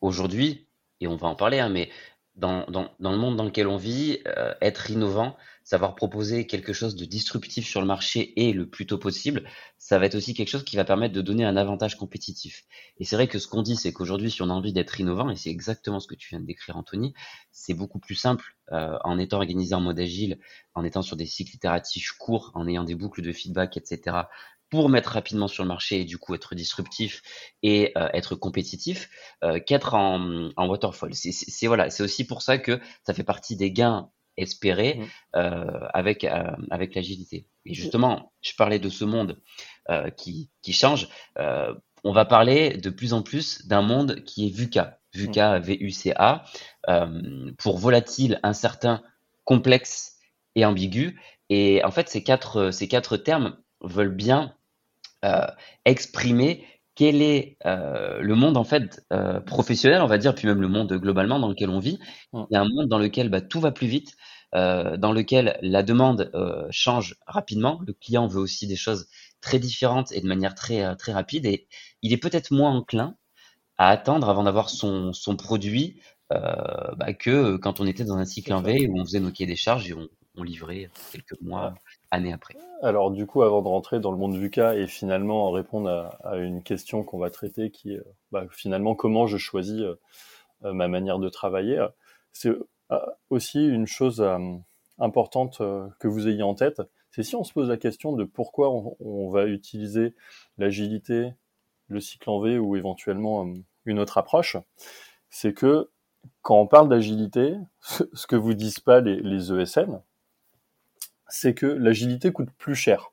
qu'aujourd'hui, 0.00 0.68
et 1.00 1.08
on 1.08 1.16
va 1.16 1.26
en 1.26 1.34
parler, 1.34 1.58
hein, 1.58 1.70
mais 1.70 1.90
dans, 2.36 2.64
dans, 2.66 2.88
dans, 3.00 3.10
le 3.10 3.18
monde 3.18 3.34
dans 3.34 3.42
lequel 3.42 3.66
on 3.66 3.78
vit, 3.78 4.20
être 4.60 4.92
innovant, 4.92 5.36
savoir 5.64 5.94
proposer 5.94 6.46
quelque 6.46 6.74
chose 6.74 6.94
de 6.94 7.06
disruptif 7.06 7.66
sur 7.66 7.80
le 7.80 7.86
marché 7.86 8.38
et 8.40 8.52
le 8.52 8.68
plus 8.68 8.86
tôt 8.86 8.98
possible, 8.98 9.48
ça 9.78 9.98
va 9.98 10.06
être 10.06 10.14
aussi 10.14 10.34
quelque 10.34 10.50
chose 10.50 10.62
qui 10.62 10.76
va 10.76 10.84
permettre 10.84 11.14
de 11.14 11.22
donner 11.22 11.44
un 11.44 11.56
avantage 11.56 11.96
compétitif. 11.96 12.64
Et 12.98 13.04
c'est 13.04 13.16
vrai 13.16 13.26
que 13.26 13.38
ce 13.38 13.48
qu'on 13.48 13.62
dit, 13.62 13.76
c'est 13.76 13.92
qu'aujourd'hui, 13.92 14.30
si 14.30 14.42
on 14.42 14.50
a 14.50 14.52
envie 14.52 14.74
d'être 14.74 15.00
innovant, 15.00 15.30
et 15.30 15.36
c'est 15.36 15.50
exactement 15.50 16.00
ce 16.00 16.06
que 16.06 16.14
tu 16.14 16.28
viens 16.28 16.40
de 16.40 16.46
décrire, 16.46 16.76
Anthony, 16.76 17.14
c'est 17.50 17.74
beaucoup 17.74 17.98
plus 17.98 18.14
simple 18.14 18.44
euh, 18.72 18.98
en 19.04 19.18
étant 19.18 19.38
organisé 19.38 19.74
en 19.74 19.80
mode 19.80 19.98
agile, 19.98 20.38
en 20.74 20.84
étant 20.84 21.02
sur 21.02 21.16
des 21.16 21.26
cycles 21.26 21.56
itératifs 21.56 22.12
courts, 22.12 22.52
en 22.54 22.68
ayant 22.68 22.84
des 22.84 22.94
boucles 22.94 23.22
de 23.22 23.32
feedback, 23.32 23.78
etc., 23.78 24.16
pour 24.70 24.88
mettre 24.88 25.10
rapidement 25.10 25.46
sur 25.46 25.62
le 25.62 25.68
marché 25.68 26.00
et 26.00 26.04
du 26.04 26.18
coup 26.18 26.34
être 26.34 26.54
disruptif 26.54 27.22
et 27.62 27.92
euh, 27.96 28.08
être 28.12 28.34
compétitif 28.34 29.08
euh, 29.44 29.60
qu'être 29.60 29.94
en, 29.94 30.50
en 30.56 30.66
waterfall. 30.66 31.14
C'est 31.14 31.66
voilà, 31.68 31.90
c'est 31.90 32.02
aussi 32.02 32.26
pour 32.26 32.42
ça 32.42 32.58
que 32.58 32.80
ça 33.06 33.14
fait 33.14 33.22
partie 33.22 33.56
des 33.56 33.70
gains 33.70 34.10
espérer 34.36 34.94
mmh. 34.94 35.04
euh, 35.36 35.88
avec 35.92 36.24
euh, 36.24 36.50
avec 36.70 36.94
l'agilité. 36.94 37.46
Et 37.66 37.74
justement, 37.74 38.32
je 38.42 38.52
parlais 38.56 38.78
de 38.78 38.88
ce 38.88 39.04
monde 39.04 39.40
euh, 39.90 40.10
qui 40.10 40.50
qui 40.62 40.72
change. 40.72 41.08
on 42.06 42.12
va 42.12 42.24
parler 42.26 42.76
de 42.76 42.90
plus 42.90 43.12
en 43.14 43.22
plus 43.22 43.66
d'un 43.66 43.82
monde 43.82 44.22
qui 44.24 44.46
est 44.46 44.50
VUCA, 44.50 44.98
VUCA, 45.14 45.58
V-U-C-A, 45.58 46.44
pour 47.58 47.78
volatile, 47.78 48.40
incertain, 48.42 49.02
complexe 49.44 50.18
et 50.54 50.66
ambigu. 50.66 51.18
Et 51.48 51.82
en 51.84 51.90
fait, 51.90 52.08
ces 52.08 52.22
quatre 52.22 52.70
ces 52.70 52.88
quatre 52.88 53.16
termes 53.16 53.56
veulent 53.80 54.14
bien 54.14 54.54
exprimer 55.86 56.66
quel 56.94 57.22
est 57.22 57.56
euh, 57.66 58.20
le 58.20 58.34
monde 58.34 58.56
en 58.56 58.64
fait 58.64 59.04
euh, 59.12 59.40
professionnel, 59.40 60.00
on 60.02 60.06
va 60.06 60.18
dire, 60.18 60.34
puis 60.34 60.46
même 60.46 60.60
le 60.60 60.68
monde 60.68 60.92
globalement 60.92 61.38
dans 61.38 61.48
lequel 61.48 61.70
on 61.70 61.80
vit. 61.80 61.98
Il 62.32 62.46
y 62.50 62.56
a 62.56 62.60
un 62.60 62.68
monde 62.68 62.88
dans 62.88 62.98
lequel 62.98 63.28
bah, 63.28 63.40
tout 63.40 63.60
va 63.60 63.72
plus 63.72 63.86
vite, 63.86 64.16
euh, 64.54 64.96
dans 64.96 65.12
lequel 65.12 65.58
la 65.62 65.82
demande 65.82 66.30
change 66.70 67.16
rapidement. 67.26 67.80
Le 67.86 67.92
client 67.92 68.26
veut 68.26 68.40
aussi 68.40 68.66
des 68.66 68.76
choses 68.76 69.08
très 69.40 69.58
différentes 69.58 70.12
et 70.12 70.20
de 70.20 70.26
manière 70.26 70.54
très 70.54 70.94
très 70.96 71.12
rapide. 71.12 71.46
Et 71.46 71.66
il 72.02 72.12
est 72.12 72.18
peut-être 72.18 72.52
moins 72.52 72.70
enclin 72.70 73.16
à 73.76 73.88
attendre 73.88 74.28
avant 74.28 74.44
d'avoir 74.44 74.70
son, 74.70 75.12
son 75.12 75.36
produit 75.36 76.00
bah, 76.30 77.12
que 77.12 77.56
quand 77.56 77.80
on 77.80 77.86
était 77.86 78.04
dans 78.04 78.16
un 78.16 78.24
cycle 78.24 78.52
en 78.52 78.62
V 78.62 78.88
où 78.88 79.00
on 79.00 79.04
faisait 79.04 79.20
nos 79.20 79.30
des 79.30 79.56
charges 79.56 79.88
et 79.88 79.94
on, 79.94 80.08
on 80.36 80.42
livrait 80.42 80.90
quelques 81.12 81.40
mois, 81.40 81.74
Alors 82.82 83.10
du 83.10 83.26
coup, 83.26 83.42
avant 83.42 83.62
de 83.62 83.68
rentrer 83.68 83.98
dans 83.98 84.10
le 84.10 84.18
monde 84.18 84.38
du 84.38 84.50
et 84.60 84.86
finalement 84.86 85.50
répondre 85.50 85.88
à, 86.22 86.36
une 86.36 86.62
question 86.62 87.02
qu'on 87.02 87.18
va 87.18 87.30
traiter, 87.30 87.70
qui 87.70 87.94
est 87.94 88.02
bah, 88.30 88.46
finalement 88.50 88.94
comment 88.94 89.26
je 89.26 89.38
choisis 89.38 89.80
euh, 89.80 89.98
euh, 90.64 90.72
ma 90.72 90.86
manière 90.88 91.18
de 91.18 91.28
travailler, 91.28 91.82
c'est 92.32 92.50
euh, 92.50 92.98
aussi 93.30 93.66
une 93.66 93.86
chose 93.86 94.22
importante 94.98 95.62
que 95.98 96.08
vous 96.08 96.28
ayez 96.28 96.42
en 96.42 96.54
tête, 96.54 96.82
c'est 97.10 97.22
si 97.22 97.36
on 97.36 97.44
se 97.44 97.52
pose 97.52 97.68
la 97.68 97.76
question 97.76 98.12
de 98.12 98.24
pourquoi 98.24 98.70
on, 99.00 99.30
va 99.30 99.46
utiliser 99.46 100.14
l'agilité, 100.58 101.32
le 101.88 102.00
cycle 102.00 102.28
en 102.28 102.40
V 102.40 102.58
ou 102.58 102.76
éventuellement 102.76 103.46
une 103.86 103.98
autre 103.98 104.18
approche, 104.18 104.56
c'est 105.30 105.54
que 105.54 105.90
quand 106.42 106.60
on 106.60 106.66
parle 106.66 106.88
d'agilité, 106.88 107.56
ce 107.80 108.26
que 108.26 108.36
vous 108.36 108.54
disent 108.54 108.80
pas 108.80 109.00
les, 109.00 109.16
les 109.20 109.52
ESN, 109.52 110.00
c'est 111.28 111.54
que 111.54 111.66
l'agilité 111.66 112.32
coûte 112.32 112.50
plus 112.58 112.74
cher. 112.74 113.12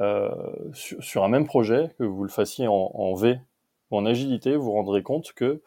Euh, 0.00 0.30
sur, 0.72 1.24
un 1.24 1.28
même 1.28 1.46
projet, 1.46 1.94
que 1.98 2.04
vous 2.04 2.22
le 2.22 2.30
fassiez 2.30 2.66
en, 2.68 3.14
V 3.14 3.40
ou 3.90 3.96
en 3.96 4.06
agilité, 4.06 4.56
vous 4.56 4.64
vous 4.64 4.72
rendrez 4.72 5.02
compte 5.02 5.32
que 5.32 5.62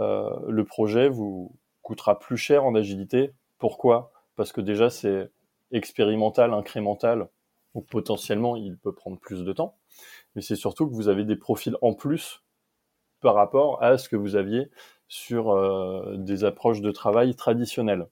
euh, 0.00 0.30
le 0.48 0.64
projet 0.64 1.08
vous 1.08 1.54
coûtera 1.82 2.18
plus 2.18 2.36
cher 2.36 2.64
en 2.64 2.74
agilité. 2.74 3.32
Pourquoi? 3.58 4.12
Parce 4.36 4.52
que 4.52 4.60
déjà 4.60 4.90
c'est 4.90 5.30
expérimental, 5.70 6.52
incrémental, 6.52 7.28
donc 7.74 7.86
potentiellement 7.86 8.56
il 8.56 8.76
peut 8.76 8.94
prendre 8.94 9.18
plus 9.18 9.44
de 9.44 9.52
temps. 9.52 9.76
Mais 10.34 10.42
c'est 10.42 10.56
surtout 10.56 10.88
que 10.88 10.94
vous 10.94 11.08
avez 11.08 11.24
des 11.24 11.36
profils 11.36 11.76
en 11.80 11.94
plus 11.94 12.42
par 13.20 13.34
rapport 13.34 13.82
à 13.82 13.98
ce 13.98 14.08
que 14.08 14.16
vous 14.16 14.36
aviez 14.36 14.70
sur 15.08 15.52
euh, 15.52 16.16
des 16.16 16.44
approches 16.44 16.80
de 16.80 16.90
travail 16.90 17.36
traditionnelles. 17.36 18.06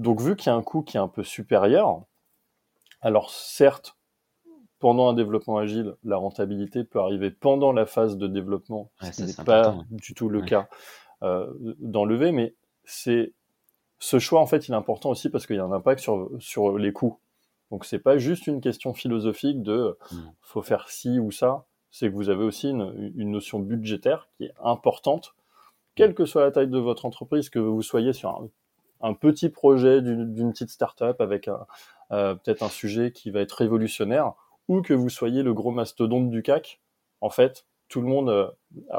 Donc 0.00 0.22
vu 0.22 0.34
qu'il 0.34 0.46
y 0.46 0.50
a 0.50 0.56
un 0.56 0.62
coût 0.62 0.80
qui 0.82 0.96
est 0.96 1.00
un 1.00 1.08
peu 1.08 1.22
supérieur, 1.22 2.02
alors 3.02 3.30
certes, 3.30 3.98
pendant 4.78 5.10
un 5.10 5.12
développement 5.12 5.58
agile, 5.58 5.94
la 6.04 6.16
rentabilité 6.16 6.84
peut 6.84 7.00
arriver 7.00 7.30
pendant 7.30 7.70
la 7.70 7.84
phase 7.84 8.16
de 8.16 8.26
développement, 8.26 8.90
ce 9.12 9.24
n'est 9.24 9.44
pas 9.44 9.76
du 9.90 10.14
tout 10.14 10.30
le 10.30 10.40
cas 10.40 10.70
euh, 11.22 11.52
d'enlever, 11.80 12.32
mais 12.32 12.54
c'est 12.84 13.34
ce 13.98 14.18
choix 14.18 14.40
en 14.40 14.46
fait 14.46 14.68
il 14.68 14.72
est 14.72 14.76
important 14.76 15.10
aussi 15.10 15.28
parce 15.28 15.46
qu'il 15.46 15.56
y 15.56 15.58
a 15.58 15.64
un 15.64 15.72
impact 15.72 16.00
sur, 16.00 16.30
sur 16.38 16.78
les 16.78 16.94
coûts. 16.94 17.18
Donc 17.70 17.84
c'est 17.84 17.98
pas 17.98 18.16
juste 18.16 18.46
une 18.46 18.62
question 18.62 18.94
philosophique 18.94 19.62
de 19.62 19.98
hmm. 20.12 20.16
faut 20.40 20.62
faire 20.62 20.88
ci 20.88 21.18
ou 21.18 21.30
ça, 21.30 21.66
c'est 21.90 22.08
que 22.08 22.14
vous 22.14 22.30
avez 22.30 22.42
aussi 22.42 22.70
une, 22.70 23.12
une, 23.16 23.32
notion 23.32 23.58
budgétaire 23.58 24.30
qui 24.38 24.44
est 24.44 24.54
importante, 24.64 25.34
quelle 25.94 26.14
que 26.14 26.24
soit 26.24 26.40
la 26.40 26.52
taille 26.52 26.68
de 26.68 26.78
votre 26.78 27.04
entreprise, 27.04 27.50
que 27.50 27.58
vous 27.58 27.82
soyez 27.82 28.14
sur 28.14 28.30
un, 28.30 28.48
un 29.00 29.14
petit 29.14 29.48
projet 29.48 30.02
d'une 30.02 30.52
petite 30.52 30.70
start-up 30.70 31.20
avec 31.20 31.48
euh, 31.48 32.34
peut-être 32.34 32.62
un 32.62 32.68
sujet 32.68 33.12
qui 33.12 33.30
va 33.30 33.40
être 33.40 33.52
révolutionnaire, 33.52 34.34
ou 34.68 34.82
que 34.82 34.94
vous 34.94 35.08
soyez 35.08 35.42
le 35.42 35.54
gros 35.54 35.70
mastodonte 35.70 36.30
du 36.30 36.42
CAC, 36.42 36.80
en 37.20 37.30
fait, 37.30 37.66
tout 37.88 38.00
le 38.00 38.06
monde 38.06 38.28
euh, 38.28 38.48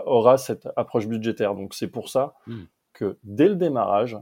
aura 0.05 0.37
cette 0.37 0.67
approche 0.75 1.07
budgétaire. 1.07 1.55
Donc 1.55 1.73
c'est 1.73 1.87
pour 1.87 2.09
ça 2.09 2.35
hmm. 2.47 2.63
que 2.93 3.17
dès 3.23 3.47
le 3.47 3.55
démarrage, 3.55 4.17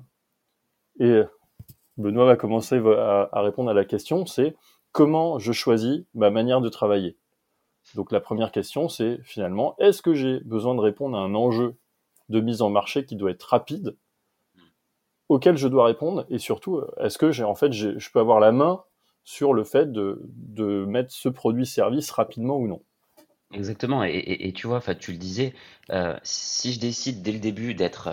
et 0.99 1.23
Benoît 1.97 2.25
va 2.25 2.35
commencer 2.35 2.77
à, 2.77 3.41
répondre 3.41 3.69
à 3.69 3.73
la 3.73 3.85
question, 3.85 4.25
c'est 4.25 4.55
comment 4.91 5.39
je 5.39 5.51
choisis 5.51 6.03
ma 6.13 6.29
manière 6.29 6.61
de 6.61 6.69
travailler? 6.69 7.17
Donc 7.95 8.11
la 8.11 8.19
première 8.19 8.51
question, 8.51 8.89
c'est 8.89 9.19
finalement, 9.23 9.75
est-ce 9.79 10.01
que 10.01 10.13
j'ai 10.13 10.39
besoin 10.41 10.75
de 10.75 10.81
répondre 10.81 11.17
à 11.17 11.21
un 11.21 11.35
enjeu 11.35 11.75
de 12.29 12.39
mise 12.39 12.61
en 12.61 12.69
marché 12.69 13.05
qui 13.05 13.15
doit 13.15 13.31
être 13.31 13.43
rapide, 13.43 13.97
auquel 15.29 15.55
je 15.57 15.67
dois 15.67 15.85
répondre, 15.85 16.25
et 16.29 16.39
surtout, 16.39 16.81
est-ce 16.99 17.17
que 17.17 17.31
j'ai 17.31 17.43
en 17.43 17.55
fait, 17.55 17.71
je 17.71 18.11
peux 18.11 18.19
avoir 18.19 18.39
la 18.39 18.51
main 18.51 18.83
sur 19.23 19.53
le 19.53 19.63
fait 19.63 19.91
de, 19.91 20.85
mettre 20.87 21.11
ce 21.11 21.29
produit-service 21.29 22.09
rapidement 22.09 22.57
ou 22.57 22.67
non? 22.67 22.81
Exactement. 23.53 24.03
Et, 24.03 24.51
tu 24.55 24.67
vois, 24.67 24.81
tu 24.95 25.11
le 25.11 25.17
disais, 25.17 25.53
euh, 25.91 26.17
si 26.23 26.73
je 26.73 26.79
décide 26.79 27.21
dès 27.21 27.31
le 27.31 27.39
début 27.39 27.75
d'être 27.75 28.09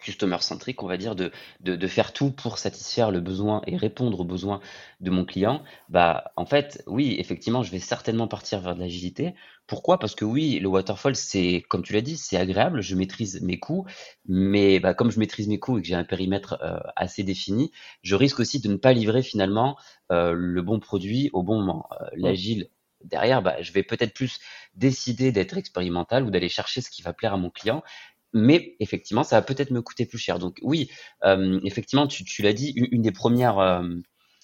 customer 0.00 0.38
centric, 0.40 0.82
on 0.82 0.86
va 0.86 0.96
dire, 0.96 1.14
de, 1.14 1.30
de, 1.60 1.86
faire 1.86 2.12
tout 2.12 2.30
pour 2.30 2.58
satisfaire 2.58 3.10
le 3.10 3.20
besoin 3.20 3.62
et 3.66 3.76
répondre 3.76 4.20
aux 4.20 4.24
besoins 4.24 4.60
de 5.00 5.10
mon 5.10 5.24
client, 5.24 5.62
bah 5.88 6.32
en 6.36 6.46
fait, 6.46 6.82
oui, 6.86 7.16
effectivement, 7.18 7.62
je 7.62 7.70
vais 7.70 7.78
certainement 7.78 8.28
partir 8.28 8.60
vers 8.60 8.74
de 8.74 8.80
l'agilité. 8.80 9.34
Pourquoi? 9.66 9.98
Parce 9.98 10.14
que 10.14 10.24
oui, 10.24 10.58
le 10.58 10.68
waterfall, 10.68 11.14
c'est, 11.14 11.62
comme 11.68 11.82
tu 11.82 11.92
l'as 11.92 12.00
dit, 12.00 12.16
c'est 12.16 12.36
agréable, 12.36 12.80
je 12.80 12.96
maîtrise 12.96 13.40
mes 13.42 13.58
coûts, 13.58 13.86
mais 14.26 14.80
bah, 14.80 14.94
comme 14.94 15.10
je 15.10 15.18
maîtrise 15.18 15.48
mes 15.48 15.58
coûts 15.58 15.78
et 15.78 15.82
que 15.82 15.88
j'ai 15.88 15.94
un 15.94 16.04
périmètre 16.04 16.58
euh, 16.62 16.78
assez 16.96 17.22
défini, 17.22 17.70
je 18.02 18.16
risque 18.16 18.40
aussi 18.40 18.60
de 18.60 18.68
ne 18.68 18.76
pas 18.76 18.92
livrer 18.92 19.22
finalement 19.22 19.76
euh, 20.10 20.32
le 20.32 20.62
bon 20.62 20.80
produit 20.80 21.30
au 21.32 21.42
bon 21.42 21.60
moment. 21.60 21.88
Euh, 22.00 22.06
l'agile, 22.14 22.68
derrière, 23.04 23.42
bah, 23.42 23.60
je 23.62 23.72
vais 23.72 23.82
peut-être 23.82 24.14
plus 24.14 24.40
décider 24.74 25.32
d'être 25.32 25.56
expérimental 25.56 26.24
ou 26.24 26.30
d'aller 26.30 26.48
chercher 26.48 26.80
ce 26.80 26.90
qui 26.90 27.02
va 27.02 27.12
plaire 27.12 27.34
à 27.34 27.36
mon 27.36 27.50
client 27.50 27.82
mais 28.32 28.76
effectivement, 28.80 29.22
ça 29.22 29.36
va 29.36 29.42
peut-être 29.42 29.70
me 29.70 29.82
coûter 29.82 30.06
plus 30.06 30.18
cher. 30.18 30.38
Donc 30.38 30.58
oui, 30.62 30.90
euh, 31.24 31.60
effectivement, 31.64 32.06
tu, 32.06 32.24
tu 32.24 32.42
l'as 32.42 32.52
dit, 32.52 32.72
une, 32.76 33.02
des 33.02 33.12
premières 33.12 33.58
euh, 33.58 33.88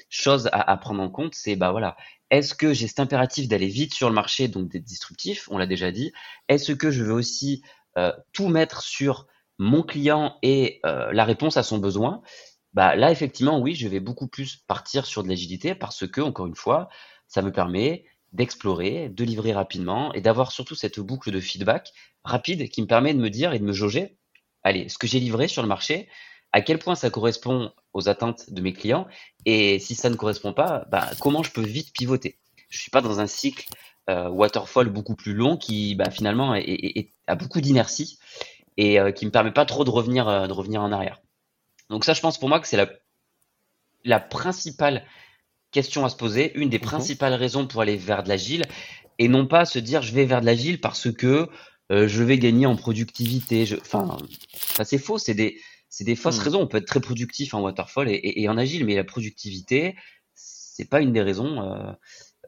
choses 0.09 0.49
à, 0.49 0.71
à, 0.71 0.77
prendre 0.77 1.03
en 1.03 1.11
compte, 1.11 1.35
c'est 1.35 1.57
bah 1.57 1.71
voilà, 1.71 1.97
est-ce 2.31 2.55
que 2.55 2.73
j'ai 2.73 2.89
cet 2.89 3.01
impératif 3.01 3.49
d'aller 3.49 3.69
vite 3.69 3.95
sur 3.95 4.09
le 4.09 4.15
marché, 4.15 4.49
donc 4.49 4.69
d'être 4.69 4.85
disruptif, 4.85 5.49
on 5.51 5.59
l'a 5.59 5.67
déjà 5.67 5.93
dit. 5.93 6.13
Est-ce 6.49 6.73
que 6.73 6.91
je 6.91 7.05
veux 7.05 7.13
aussi 7.13 7.63
euh, 7.99 8.13
tout 8.33 8.49
mettre 8.49 8.83
sur 8.83 9.27
mon 9.59 9.83
client 9.83 10.37
et 10.43 10.81
euh, 10.85 11.13
la 11.13 11.25
réponse 11.25 11.57
à 11.57 11.63
son 11.63 11.79
besoin? 11.79 12.23
Bah 12.73 12.97
là, 12.97 13.11
effectivement, 13.11 13.59
oui, 13.61 13.75
je 13.75 13.89
vais 13.89 14.01
beaucoup 14.01 14.29
plus 14.29 14.57
partir 14.67 15.07
sur 15.07 15.23
de 15.23 15.29
l'agilité 15.29 15.75
parce 15.75 16.07
que, 16.07 16.21
encore 16.21 16.47
une 16.47 16.57
fois, 16.57 16.89
ça 17.29 17.43
me 17.43 17.53
permet 17.53 18.05
d'explorer, 18.37 19.09
de 19.09 19.25
livrer 19.25 19.53
rapidement 19.53 20.13
et 20.13 20.21
d'avoir 20.21 20.53
surtout 20.53 20.75
cette 20.75 21.01
boucle 21.01 21.31
de 21.33 21.41
feedback 21.41 21.93
rapide 22.25 22.69
qui 22.69 22.83
me 22.83 22.87
permet 22.87 23.15
de 23.15 23.19
me 23.19 23.31
dire 23.31 23.53
et 23.53 23.59
de 23.59 23.65
me 23.65 23.73
jauger, 23.73 24.19
allez, 24.63 24.89
ce 24.89 24.99
que 24.99 25.07
j'ai 25.07 25.21
livré 25.21 25.49
sur 25.49 25.63
le 25.63 25.69
marché, 25.69 26.09
à 26.53 26.61
quel 26.61 26.79
point 26.79 26.95
ça 26.95 27.11
correspond 27.11 27.73
aux 27.93 28.09
attentes 28.09 28.51
de 28.51 28.61
mes 28.61 28.73
clients 28.73 29.07
et 29.45 29.79
si 29.79 29.95
ça 29.95 30.11
ne 30.11 30.17
correspond 30.17 30.53
pas, 30.53 30.87
bah, 30.91 31.11
comment 31.21 31.43
je 31.43 31.51
peux 31.51 31.65
vite 31.65 31.93
pivoter. 31.93 32.39
Je 32.69 32.79
suis 32.79 32.91
pas 32.91 33.01
dans 33.01 33.21
un 33.21 33.27
cycle 33.27 33.67
euh, 34.11 34.29
waterfall 34.29 34.89
beaucoup 34.89 35.17
plus 35.17 35.35
long 35.35 35.57
qui 35.57 35.95
bah, 35.95 36.11
finalement 36.11 36.55
a 37.27 37.35
beaucoup 37.35 37.61
d'inertie 37.61 38.19
et 38.77 39.01
euh, 39.01 39.13
qui 39.13 39.27
me 39.27 39.31
permet 39.31 39.53
pas 39.53 39.65
trop 39.65 39.85
de 39.85 39.91
revenir, 39.91 40.29
euh, 40.29 40.47
de 40.47 40.53
revenir 40.53 40.83
en 40.83 40.93
arrière. 40.93 41.21
Donc 41.91 42.05
ça, 42.05 42.13
je 42.13 42.21
pense 42.21 42.39
pour 42.39 42.49
moi 42.49 42.61
que 42.61 42.67
c'est 42.67 42.77
la, 42.77 42.89
la 44.05 44.21
principale 44.21 45.05
question 45.77 46.07
à 46.07 46.09
se 46.09 46.17
poser, 46.17 46.57
une 46.59 46.71
des 46.71 46.79
mhm. 46.79 46.85
principales 46.85 47.35
raisons 47.35 47.67
pour 47.67 47.83
aller 47.83 47.99
vers 47.99 48.23
de 48.23 48.31
l'agile, 48.31 48.65
et 49.19 49.29
non 49.29 49.47
pas 49.47 49.67
se 49.67 49.79
dire 49.79 50.01
je 50.01 50.15
vais 50.15 50.25
vers 50.25 50.41
de 50.41 50.47
l'agile 50.47 50.81
parce 50.81 51.13
que 51.13 51.49
euh, 51.93 52.09
je 52.09 52.23
vais 52.25 52.39
gagner 52.39 52.65
en 52.65 52.77
productivité. 52.77 53.67
Je... 53.67 53.77
Enfin, 53.77 54.17
c'est 54.85 54.99
faux, 54.99 55.19
c'est 55.19 55.35
des, 55.35 55.61
c'est 55.91 56.05
des 56.05 56.17
fausses 56.17 56.39
hmm. 56.39 56.45
raisons. 56.45 56.61
On 56.63 56.67
peut 56.67 56.79
être 56.79 56.87
très 56.87 57.01
productif 57.01 57.53
en 57.53 57.61
waterfall 57.61 58.09
et, 58.09 58.49
en 58.49 58.57
agile, 58.57 58.87
mais 58.87 58.95
la 58.97 59.05
productivité, 59.05 59.97
c'est 60.33 60.89
pas 60.89 61.03
une 61.03 61.13
des 61.13 61.21
raisons 61.21 61.61
euh, 61.61 61.93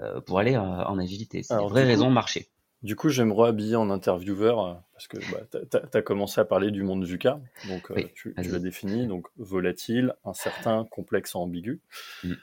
euh, 0.01 0.21
pour 0.23 0.39
aller 0.39 0.57
en 0.57 0.99
agilité. 0.99 1.43
C'est 1.43 1.55
une 1.55 1.69
vraie 1.69 1.85
raison 1.85 2.11
marché. 2.11 2.49
Du 2.83 2.97
coup, 2.97 3.11
j'aimerais 3.11 3.49
habiller 3.49 3.77
en 3.77 3.91
intervieweur 3.91 4.83
parce 4.95 5.07
que 5.09 5.19
bah, 5.33 5.41
tu 5.71 5.99
as, 5.99 6.03
commencé 6.03 6.41
à 6.41 6.47
parler 6.47 6.71
du 6.71 6.83
monde 6.83 7.05
VUCA, 7.05 7.41
donc 7.69 7.93
tu, 8.15 8.33
l'as 8.37 8.59
défini, 8.59 9.07
donc 9.07 9.27
volatile, 9.37 10.15
incertain, 10.25 10.87
complexe, 10.91 11.35
ambigu. 11.35 11.83
Hmm 12.25 12.35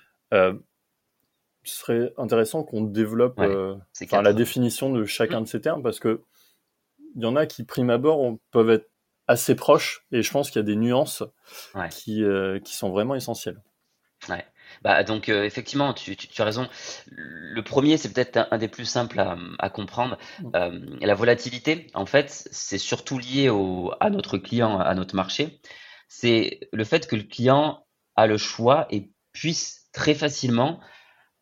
ce 1.66 1.80
serait 1.80 2.14
intéressant 2.18 2.64
qu'on 2.64 2.82
développe 2.82 3.40
euh, 3.40 3.76
la 4.12 4.34
définition 4.34 4.92
de 4.92 5.06
chacun 5.06 5.42
de 5.42 5.48
ces 5.48 5.62
termes 5.62 5.84
parce 5.84 6.00
que 6.00 6.22
il 7.16 7.24
y 7.24 7.26
en 7.26 7.36
a 7.36 7.46
qui, 7.46 7.64
prime 7.64 7.90
abord, 7.90 8.38
peuvent 8.52 8.70
être 8.70 8.90
assez 9.28 9.56
proches 9.56 10.06
et 10.12 10.22
je 10.22 10.32
pense 10.32 10.52
qu'il 10.52 10.60
y 10.60 10.64
a 10.64 10.66
des 10.66 10.76
nuances 10.76 11.24
qui, 11.90 12.24
euh, 12.24 12.60
qui 12.60 12.76
sont 12.76 12.90
vraiment 12.90 13.16
essentielles. 13.16 13.62
Ouais. 14.30 14.46
Bah, 14.82 15.04
donc 15.04 15.30
euh, 15.30 15.44
effectivement, 15.44 15.94
tu, 15.94 16.16
tu, 16.18 16.42
as 16.42 16.46
raison. 16.46 16.68
Le 17.08 17.62
premier, 17.62 17.98
c'est 17.98 18.12
peut-être 18.12 18.48
un, 18.52 18.58
des 18.58 18.68
plus 18.68 18.86
simples 18.86 19.20
à, 19.20 19.38
à 19.60 19.70
comprendre. 19.70 20.18
Mm. 20.42 20.98
la 21.02 21.16
volatilité, 21.16 21.88
en 21.94 22.06
fait, 22.06 22.30
c'est 22.30 22.78
surtout 22.78 23.18
lié 23.18 23.50
au, 23.50 23.94
à 24.00 24.10
notre 24.10 24.38
client, 24.38 24.80
à 24.80 24.94
notre 24.94 25.16
marché. 25.16 25.62
C'est 26.08 26.60
le 26.72 26.84
fait 26.84 27.08
que 27.08 27.16
le 27.16 27.24
client 27.24 27.86
a 28.16 28.28
le 28.28 28.38
choix 28.38 28.88
et 28.90 29.10
puisse 29.32 29.88
très 29.94 30.14
facilement 30.14 30.80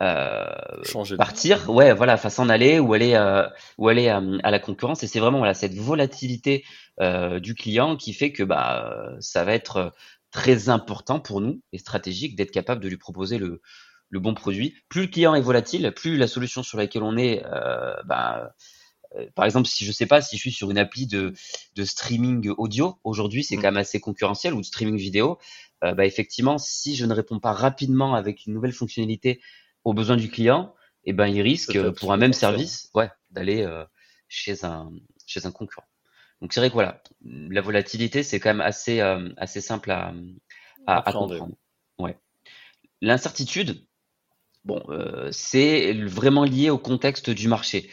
euh, 0.03 1.15
partir, 1.17 1.69
ouais, 1.69 1.93
voilà, 1.93 2.15
enfin 2.15 2.29
s'en 2.29 2.49
aller 2.49 2.79
ou 2.79 2.93
aller 2.93 3.13
euh, 3.13 3.47
ou 3.77 3.87
aller 3.87 4.09
euh, 4.09 4.37
à 4.43 4.51
la 4.51 4.59
concurrence. 4.59 5.01
Et 5.03 5.07
c'est 5.07 5.19
vraiment 5.19 5.37
voilà 5.37 5.53
cette 5.53 5.75
volatilité 5.75 6.65
du 7.41 7.55
client 7.55 7.95
qui 7.95 8.13
fait 8.13 8.31
que 8.31 8.43
bah 8.43 9.15
ça 9.19 9.43
va 9.43 9.53
être 9.53 9.93
très 10.29 10.69
important 10.69 11.19
pour 11.19 11.41
nous 11.41 11.59
et 11.71 11.79
stratégique 11.79 12.35
d'être 12.35 12.51
capable 12.51 12.83
de 12.83 12.87
lui 12.87 12.97
proposer 12.97 13.39
le, 13.39 13.61
le 14.09 14.19
bon 14.19 14.35
produit. 14.35 14.75
Plus 14.89 15.01
le 15.01 15.07
client 15.07 15.33
est 15.33 15.41
volatile, 15.41 15.91
plus 15.95 16.17
la 16.17 16.27
solution 16.27 16.61
sur 16.61 16.77
laquelle 16.77 17.01
on 17.01 17.17
est, 17.17 17.43
bah, 18.05 18.53
par 19.33 19.45
exemple, 19.45 19.67
si 19.67 19.85
je 19.85 19.91
sais 19.91 20.05
pas, 20.05 20.21
si 20.21 20.35
je 20.35 20.41
suis 20.41 20.51
sur 20.51 20.69
une 20.69 20.77
appli 20.77 21.07
de, 21.07 21.33
de 21.75 21.83
streaming 21.83 22.51
audio, 22.59 22.99
aujourd'hui, 23.03 23.43
c'est 23.43 23.57
mmh. 23.57 23.61
quand 23.61 23.67
même 23.69 23.77
assez 23.77 23.99
concurrentiel 23.99 24.53
ou 24.53 24.61
de 24.61 24.65
streaming 24.65 24.97
vidéo, 24.97 25.39
bah, 25.81 26.05
effectivement, 26.05 26.59
si 26.59 26.95
je 26.95 27.07
ne 27.07 27.13
réponds 27.15 27.39
pas 27.39 27.53
rapidement 27.53 28.13
avec 28.13 28.45
une 28.45 28.53
nouvelle 28.53 28.73
fonctionnalité 28.73 29.41
aux 29.83 29.93
besoins 29.93 30.17
du 30.17 30.29
client, 30.29 30.73
et 31.05 31.09
eh 31.09 31.13
ben 31.13 31.27
il 31.27 31.41
risque 31.41 31.91
pour 31.93 32.13
un 32.13 32.17
même 32.17 32.33
service, 32.33 32.89
ouais, 32.93 33.09
d'aller 33.31 33.63
euh, 33.63 33.83
chez 34.29 34.63
un 34.63 34.91
chez 35.25 35.45
un 35.45 35.51
concurrent. 35.51 35.87
Donc 36.41 36.53
c'est 36.53 36.59
vrai 36.59 36.69
que 36.69 36.73
voilà, 36.73 37.01
la 37.23 37.61
volatilité 37.61 38.23
c'est 38.23 38.39
quand 38.39 38.49
même 38.49 38.61
assez 38.61 39.01
euh, 39.01 39.29
assez 39.37 39.61
simple 39.61 39.91
à 39.91 40.13
à, 40.87 41.01
comprendre. 41.11 41.55
Ouais. 41.99 42.17
L'incertitude, 43.01 43.85
bon, 44.65 44.83
euh, 44.89 45.29
c'est 45.31 45.93
vraiment 45.93 46.43
lié 46.43 46.69
au 46.69 46.77
contexte 46.77 47.29
du 47.29 47.47
marché. 47.47 47.89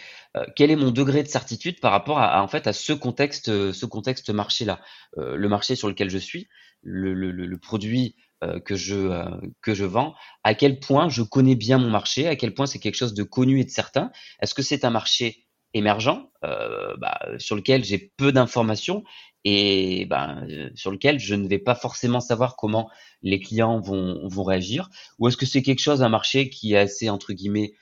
quel 0.54 0.70
est 0.70 0.76
mon 0.76 0.92
degré 0.92 1.25
de 1.25 1.28
certitude 1.28 1.80
par 1.80 1.90
rapport 1.90 2.20
à, 2.20 2.42
en 2.42 2.49
fait 2.49 2.68
à 2.68 2.73
ce 2.73 2.92
contexte 2.92 3.73
ce 3.73 3.87
contexte 3.87 4.30
marché 4.30 4.64
là, 4.64 4.80
le 5.16 5.49
marché 5.49 5.75
sur 5.75 5.88
lequel 5.88 6.11
je 6.11 6.18
suis, 6.18 6.49
le, 6.82 7.14
le, 7.14 7.32
le 7.32 7.59
produit 7.59 8.14
euh, 8.14 8.30
que 8.64 8.75
je 8.75 8.97
euh, 8.97 9.25
que 9.62 9.75
je 9.75 9.85
vends, 9.85 10.14
à 10.44 10.54
quel 10.54 10.80
point 10.80 11.09
je 11.09 11.23
connais 11.23 11.54
bien 11.54 11.78
mon 11.78 11.90
marché, 11.90 12.26
à 12.26 12.37
quel 12.37 12.54
point 12.54 12.66
c'est 12.66 12.78
quelque 12.78 12.94
chose 12.94 13.14
de 13.14 13.23
connu 13.23 13.61
et 13.61 13.64
de 13.64 13.70
certain? 13.70 14.11
Est-ce 14.40 14.54
que 14.54 14.62
c'est 14.62 14.85
un 14.85 14.90
marché 14.90 15.47
émergent 15.75 16.30
euh, 16.44 16.97
bah, 16.97 17.18
sur 17.38 17.54
lequel 17.54 17.85
j'ai 17.85 18.12
peu 18.16 18.32
d'informations 18.32 19.04
et 19.44 20.06
bah, 20.06 20.37
sur 20.75 20.90
lequel 20.90 21.18
je 21.18 21.35
ne 21.35 21.47
vais 21.49 21.59
pas 21.59 21.75
forcément 21.75 22.20
savoir 22.20 22.56
comment 22.56 22.90
les 23.23 23.40
clients 23.40 23.80
vont, 23.80 24.26
vont 24.28 24.42
réagir? 24.42 24.88
Ou 25.18 25.28
est-ce 25.28 25.37
que 25.37 25.47
c'est 25.47 25.62
quelque 25.62 25.80
chose 25.80 26.02
un 26.02 26.09
marché 26.09 26.50
qui 26.50 26.75
est 26.75 26.78
assez 26.78 27.09
entre 27.11 27.32
guillemets 27.32 27.75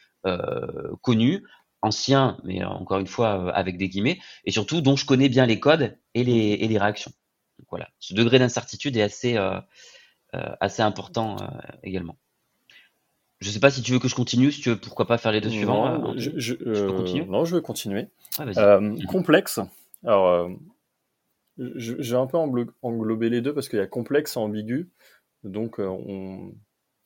connu 1.00 1.44
ancien, 1.80 2.38
mais 2.44 2.62
encore 2.64 2.98
une 2.98 3.06
fois 3.06 3.50
avec 3.54 3.78
des 3.78 3.88
guillemets, 3.88 4.18
et 4.44 4.50
surtout 4.50 4.80
dont 4.82 4.96
je 4.96 5.06
connais 5.06 5.28
bien 5.28 5.46
les 5.46 5.58
codes 5.58 5.96
et 6.14 6.24
les, 6.24 6.58
et 6.60 6.68
les 6.68 6.78
réactions? 6.78 7.12
Voilà, 7.70 7.88
ce 7.98 8.14
degré 8.14 8.38
d'incertitude 8.38 8.96
est 8.96 9.02
assez, 9.02 9.38
assez 10.32 10.82
important 10.82 11.36
également. 11.82 12.16
Je 13.40 13.50
sais 13.50 13.60
pas 13.60 13.70
si 13.70 13.82
tu 13.82 13.92
veux 13.92 13.98
que 13.98 14.08
je 14.08 14.16
continue, 14.16 14.50
si 14.50 14.60
tu 14.60 14.70
veux, 14.70 14.76
pourquoi 14.76 15.06
pas 15.06 15.16
faire 15.16 15.32
les 15.32 15.40
deux 15.40 15.50
suivants. 15.50 16.14
je, 16.16 17.24
non, 17.24 17.44
je 17.44 17.54
veux 17.54 17.60
continuer. 17.60 18.08
Ah, 18.38 18.80
mhm. 18.80 19.04
Complexe. 19.06 19.60
Alors, 20.04 20.50
je, 21.56 21.94
vais 21.94 22.16
un 22.16 22.26
peu 22.26 22.36
englober 22.82 23.30
les 23.30 23.40
deux 23.40 23.54
parce 23.54 23.68
qu'il 23.68 23.78
y 23.78 23.82
a 23.82 23.86
complexe 23.86 24.36
et 24.36 24.40
ambigu. 24.40 24.90
Donc, 25.44 25.78
on, 25.78 26.52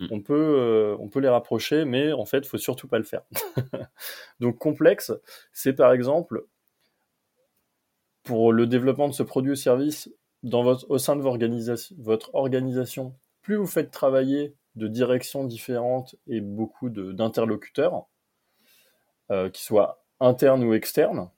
Mm. 0.03 0.09
On 0.11 0.21
peut, 0.21 0.57
euh, 0.59 0.97
on 0.99 1.09
peut 1.09 1.21
les 1.21 1.29
rapprocher, 1.29 1.85
mais 1.85 2.13
en 2.13 2.25
fait, 2.25 2.39
il 2.39 2.49
faut 2.49 2.59
surtout 2.59 2.89
pas 2.89 2.99
le 2.99 3.05
faire. 3.05 3.23
Donc 4.41 4.59
complexe, 4.59 5.13
c'est 5.53 5.73
par 5.73 5.93
exemple 5.93 6.45
pour 8.23 8.53
le 8.53 8.67
développement 8.67 9.09
de 9.09 9.15
ce 9.15 9.23
produit 9.23 9.53
ou 9.53 9.57
service 9.57 10.11
dans 10.43 10.63
votre, 10.63 10.91
au 10.91 10.99
sein 10.99 11.17
de 11.17 11.23
votre 11.23 12.35
organisation, 12.35 13.15
plus 13.43 13.57
vous 13.57 13.67
faites 13.67 13.91
travailler 13.91 14.55
de 14.77 14.89
directions 14.89 15.45
différentes 15.45 16.17
et 16.27 16.41
beaucoup 16.41 16.89
d'interlocuteurs, 16.89 18.07
euh, 19.31 19.51
qui 19.51 19.63
soient 19.63 20.05
internes 20.21 20.65
ou 20.65 20.75
externes, 20.75 21.31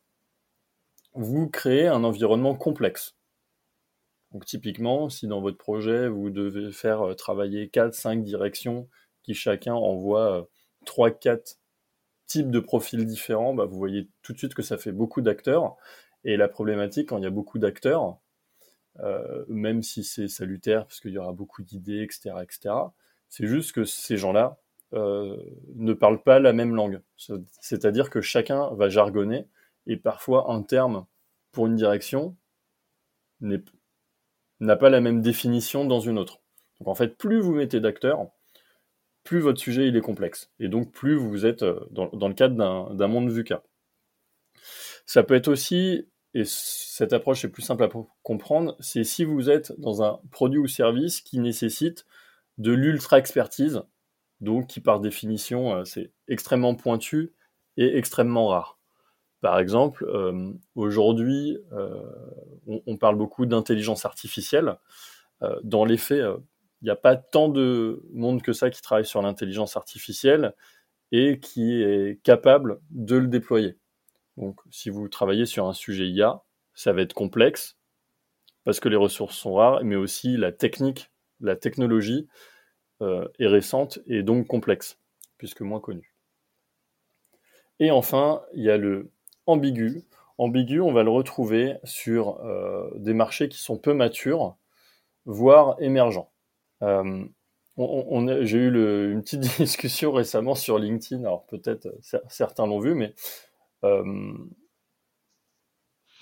vous 1.15 1.49
créez 1.49 1.87
un 1.87 2.05
environnement 2.05 2.55
complexe. 2.55 3.17
Donc 4.33 4.47
typiquement, 4.47 5.09
si 5.09 5.29
dans 5.29 5.41
votre 5.41 5.59
projet, 5.59 6.09
vous 6.09 6.31
devez 6.31 6.73
faire 6.73 7.03
euh, 7.03 7.15
travailler 7.15 7.69
4-5 7.69 8.23
directions 8.23 8.89
qui 9.23 9.35
chacun 9.35 9.75
envoie 9.75 10.49
3-4 10.87 11.29
euh, 11.29 11.39
types 12.27 12.51
de 12.51 12.61
profils 12.61 13.05
différents, 13.07 13.55
bah, 13.55 13.65
vous 13.65 13.79
voyez 13.79 14.09
tout 14.23 14.33
de 14.33 14.39
suite 14.39 14.55
que 14.55 14.63
ça 14.63 14.77
fait 14.79 14.93
beaucoup 14.93 15.21
d'acteurs. 15.21 15.77
Et 16.25 16.37
la 16.37 16.49
problématique, 16.49 17.11
quand 17.11 17.19
il 17.19 17.25
y 17.25 17.27
a 17.27 17.31
beaucoup 17.31 17.59
d'acteurs, 17.59 18.19
euh, 19.01 19.45
même 19.49 19.83
si 19.83 20.05
c'est 20.05 20.29
salutaire, 20.29 20.87
parce 20.87 21.01
qu'il 21.01 21.13
y 21.13 21.19
aura 21.19 21.33
beaucoup 21.33 21.63
d'idées, 21.63 22.03
etc., 22.03 22.37
etc., 22.43 22.75
c'est 23.29 23.47
juste 23.47 23.73
que 23.73 23.85
ces 23.85 24.17
gens-là 24.17 24.59
ne 24.93 25.93
parlent 25.93 26.23
pas 26.23 26.39
la 26.39 26.53
même 26.53 26.73
langue. 26.77 27.01
C'est-à-dire 27.61 28.11
que 28.11 28.21
chacun 28.21 28.73
va 28.75 28.89
jargonner, 28.89 29.49
et 29.87 29.97
parfois 29.97 30.53
un 30.53 30.63
terme 30.63 31.07
pour 31.51 31.67
une 31.67 31.75
direction 31.75 32.37
n'a 33.41 34.77
pas 34.77 34.91
la 34.91 35.01
même 35.01 35.21
définition 35.21 35.85
dans 35.85 36.01
une 36.01 36.19
autre. 36.19 36.41
Donc 36.79 36.89
en 36.89 36.95
fait, 36.95 37.17
plus 37.17 37.41
vous 37.41 37.55
mettez 37.55 37.81
d'acteurs, 37.81 38.27
plus 39.23 39.41
votre 39.41 39.61
sujet 39.61 39.89
il 39.89 39.97
est 39.97 40.01
complexe. 40.01 40.51
Et 40.59 40.69
donc 40.69 40.93
plus 40.93 41.17
vous 41.17 41.47
êtes 41.47 41.63
euh, 41.63 41.81
dans, 41.91 42.29
le 42.29 42.35
cadre 42.35 42.57
d'un 42.95 43.09
monde 43.09 43.31
VUCA. 43.31 43.63
Ça 45.07 45.23
peut 45.23 45.35
être 45.35 45.49
aussi, 45.49 46.09
et 46.35 46.45
cette 46.45 47.13
approche 47.13 47.45
est 47.45 47.49
plus 47.49 47.63
simple 47.63 47.85
à 47.85 47.89
comprendre, 48.25 48.77
c'est 48.81 49.05
si 49.05 49.25
vous 49.25 49.51
êtes 49.51 49.73
dans 49.79 50.03
un 50.03 50.21
produit 50.33 50.59
ou 50.59 50.67
service 50.67 51.21
qui 51.21 51.39
nécessite 51.39 52.07
de 52.59 52.73
l'ultra-expertise, 52.73 53.83
donc 54.41 54.67
qui 54.67 54.81
par 54.81 55.01
définition 55.01 55.77
euh, 55.77 55.85
c'est 55.85 56.13
extrêmement 56.29 56.75
pointu 56.75 57.33
et 57.77 57.97
extrêmement 57.97 58.49
rare. 58.49 58.79
Par 59.41 59.61
exemple, 59.61 60.05
euh, 60.09 60.53
aujourd'hui, 60.75 61.59
euh, 61.73 62.03
on, 62.67 62.97
parle 62.97 63.17
beaucoup 63.17 63.47
d'intelligence 63.47 64.05
artificielle. 64.05 64.79
Dans 65.63 65.85
les 65.85 65.99
faits, 65.99 66.25
il 66.81 66.85
n'y 66.85 66.91
a 66.91 66.97
pas 66.97 67.17
tant 67.17 67.51
de 67.51 68.03
monde 68.15 68.41
que 68.41 68.55
ça 68.55 68.71
qui 68.71 68.81
travaille 68.81 69.05
sur 69.05 69.21
l'intelligence 69.21 69.77
artificielle 69.77 70.55
et 71.13 71.39
qui 71.39 71.83
est 71.83 72.23
capable 72.23 72.81
de 72.91 73.17
le 73.17 73.27
déployer. 73.27 73.77
Donc, 74.37 74.61
si 74.71 74.91
vous 74.91 75.09
travaillez 75.09 75.47
sur 75.47 75.67
un 75.67 75.73
sujet 75.73 76.09
IA, 76.09 76.43
ça 76.75 76.93
va 76.93 77.03
être 77.03 77.15
complexe 77.15 77.77
parce 78.65 78.81
que 78.81 78.89
les 78.89 78.97
ressources 78.97 79.37
sont 79.37 79.55
rares, 79.55 79.85
mais 79.85 79.97
aussi 79.97 80.37
la 80.37 80.51
technique, 80.51 81.11
la 81.41 81.55
technologie 81.57 82.29
est 83.01 83.47
récente 83.47 83.99
et 84.07 84.23
donc 84.23 84.47
complexe, 84.47 84.99
puisque 85.37 85.61
moins 85.61 85.81
connue. 85.81 86.15
Et 87.81 87.91
enfin, 87.91 88.43
il 88.55 88.63
y 88.63 88.71
a 88.71 88.77
le 88.77 89.11
ambigu. 89.47 90.03
Ambigu, 90.39 90.81
on 90.81 90.93
va 90.93 91.03
le 91.03 91.11
retrouver 91.11 91.77
sur 91.85 92.41
euh, 92.45 92.91
des 92.97 93.15
marchés 93.15 93.49
qui 93.49 93.59
sont 93.59 93.79
peu 93.79 93.95
matures, 93.95 94.57
voire 95.27 95.77
émergents. 95.81 96.31
Euh, 96.83 97.25
j'ai 97.77 98.59
eu 98.59 99.13
une 99.13 99.23
petite 99.23 99.41
discussion 99.59 100.13
récemment 100.13 100.55
sur 100.55 100.79
LinkedIn, 100.79 101.23
alors 101.23 101.47
peut-être 101.47 101.89
certains 102.29 102.67
l'ont 102.67 102.81
vu, 102.81 102.95
mais 102.95 103.15
euh, 103.85 104.33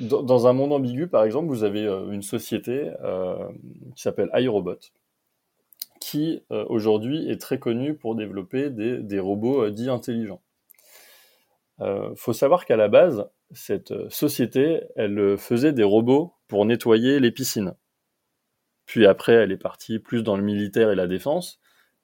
dans, 0.01 0.47
un 0.47 0.53
monde 0.53 0.73
ambigu, 0.73 1.07
par 1.07 1.25
exemple, 1.25 1.49
vous 1.49 1.65
avez 1.65 1.87
une 1.87 2.23
société 2.23 2.91
qui 3.95 4.03
s'appelle 4.03 4.31
iRobot, 4.35 4.79
qui 6.01 6.43
aujourd'hui 6.51 7.31
est 7.31 7.41
très 7.41 7.59
connue 7.59 7.95
pour 7.95 8.17
développer 8.17 8.71
des 8.71 9.21
robots 9.21 9.71
dits 9.71 9.91
intelligents. 9.91 10.43
Il 11.83 11.85
euh, 11.85 12.15
faut 12.15 12.33
savoir 12.33 12.65
qu'à 12.65 12.77
la 12.77 12.89
base, 12.89 13.29
cette 13.51 13.91
euh, 13.91 14.09
société, 14.09 14.83
elle 14.95 15.19
euh, 15.19 15.37
faisait 15.37 15.73
des 15.73 15.83
robots 15.83 16.35
pour 16.47 16.65
nettoyer 16.65 17.19
les 17.19 17.33
piscines. 17.33 17.75
Puis 18.87 19.05
après, 19.05 19.33
elle 19.33 19.51
est 19.51 19.57
partie 19.57 19.99
plus 19.99 20.23
dans 20.23 20.37
le 20.37 20.45
militaire 20.45 20.93
et 20.93 20.95
la 20.95 21.09
défense. 21.09 21.61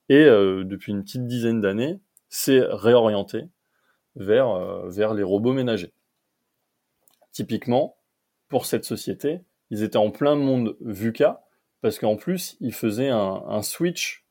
Et 0.08 0.24
depuis 0.24 0.92
une 0.92 1.02
petite 1.02 1.26
dizaine 1.26 1.60
d'années, 1.60 2.00
s'est 2.30 2.62
réorientée 2.62 3.42
vers, 4.18 4.86
vers 4.86 5.14
les 5.14 5.22
robots 5.22 5.54
ménagers. 5.54 5.92
Typiquement, 7.32 7.96
pour 8.48 8.66
cette 8.66 8.84
société, 8.84 9.40
ils 9.70 9.82
étaient 9.82 9.96
en 9.96 10.10
plein 10.10 10.34
monde 10.34 10.76
VUCA, 10.80 11.42
parce 11.80 11.98
qu'en 11.98 12.16
plus, 12.16 12.56
ils 12.60 12.74
faisaient 12.74 13.10
un, 13.10 13.62
switch, 13.62 14.26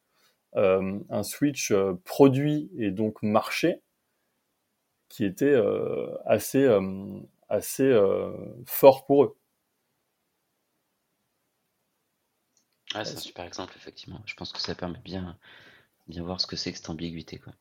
un 0.55 1.23
switch 1.23 1.73
produit 2.03 2.69
et 2.77 2.91
donc 2.91 3.23
marché 3.23 3.81
qui 5.09 5.25
était 5.25 5.45
euh, 5.45 6.15
assez, 6.25 6.63
euh, 6.63 7.19
euh, 7.79 8.63
fort 8.65 9.05
pour 9.05 9.23
eux. 9.23 9.37
c'est 12.91 12.99
un 12.99 13.05
super 13.05 13.45
exemple, 13.45 13.73
effectivement. 13.77 14.21
Je 14.25 14.33
pense 14.35 14.51
que 14.51 14.59
ça 14.59 14.73
permet 14.75 14.99
bien, 14.99 15.37
bien 16.07 16.23
voir 16.23 16.41
ce 16.41 16.47
que 16.47 16.55
c'est 16.55 16.71
que 16.71 16.77
cette 16.77 16.89
ambiguïté. 16.89 17.37
Quoi. 17.37 17.53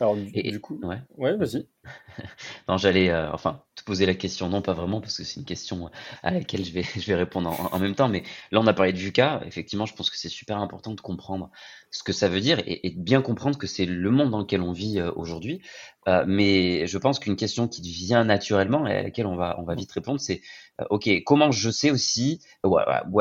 Alors, 0.00 0.16
du, 0.16 0.60
coup, 0.60 0.80
ouais, 0.82 0.98
ouais 1.16 1.36
vas-y. 1.36 1.68
non, 2.68 2.76
j'allais, 2.76 3.10
euh, 3.10 3.30
enfin, 3.32 3.62
te 3.76 3.84
poser 3.84 4.06
la 4.06 4.14
question, 4.14 4.48
non 4.48 4.60
pas 4.60 4.72
vraiment, 4.72 5.00
parce 5.00 5.16
que 5.16 5.22
c'est 5.24 5.38
une 5.38 5.46
question 5.46 5.88
à 6.24 6.32
laquelle 6.32 6.64
je 6.64 6.72
vais, 6.72 6.82
je 6.96 7.06
vais 7.06 7.14
répondre 7.14 7.72
en, 7.72 7.78
même 7.78 7.94
temps, 7.94 8.08
mais 8.08 8.24
là, 8.50 8.60
on 8.60 8.66
a 8.66 8.72
parlé 8.72 8.92
de 8.92 8.98
VUCA. 8.98 9.42
Effectivement, 9.46 9.86
je 9.86 9.94
pense 9.94 10.10
que 10.10 10.16
c'est 10.16 10.28
super 10.28 10.58
important 10.58 10.94
de 10.94 11.00
comprendre 11.00 11.50
ce 11.92 12.02
que 12.02 12.12
ça 12.12 12.28
veut 12.28 12.40
dire 12.40 12.60
et, 12.66 12.90
de 12.90 13.00
bien 13.00 13.22
comprendre 13.22 13.56
que 13.56 13.68
c'est 13.68 13.86
le 13.86 14.10
monde 14.10 14.30
dans 14.30 14.40
lequel 14.40 14.62
on 14.62 14.72
vit 14.72 14.98
euh, 14.98 15.12
aujourd'hui. 15.14 15.60
Euh, 16.08 16.24
mais 16.26 16.88
je 16.88 16.98
pense 16.98 17.20
qu'une 17.20 17.36
question 17.36 17.68
qui 17.68 17.80
vient 17.82 18.24
naturellement 18.24 18.86
et 18.88 18.96
à 18.96 19.02
laquelle 19.04 19.26
on 19.26 19.36
va, 19.36 19.56
on 19.60 19.62
va 19.62 19.76
vite 19.76 19.92
répondre, 19.92 20.20
c'est, 20.20 20.42
OK, 20.90 21.08
comment 21.24 21.52
je 21.52 21.70
sais 21.70 21.92
aussi, 21.92 22.40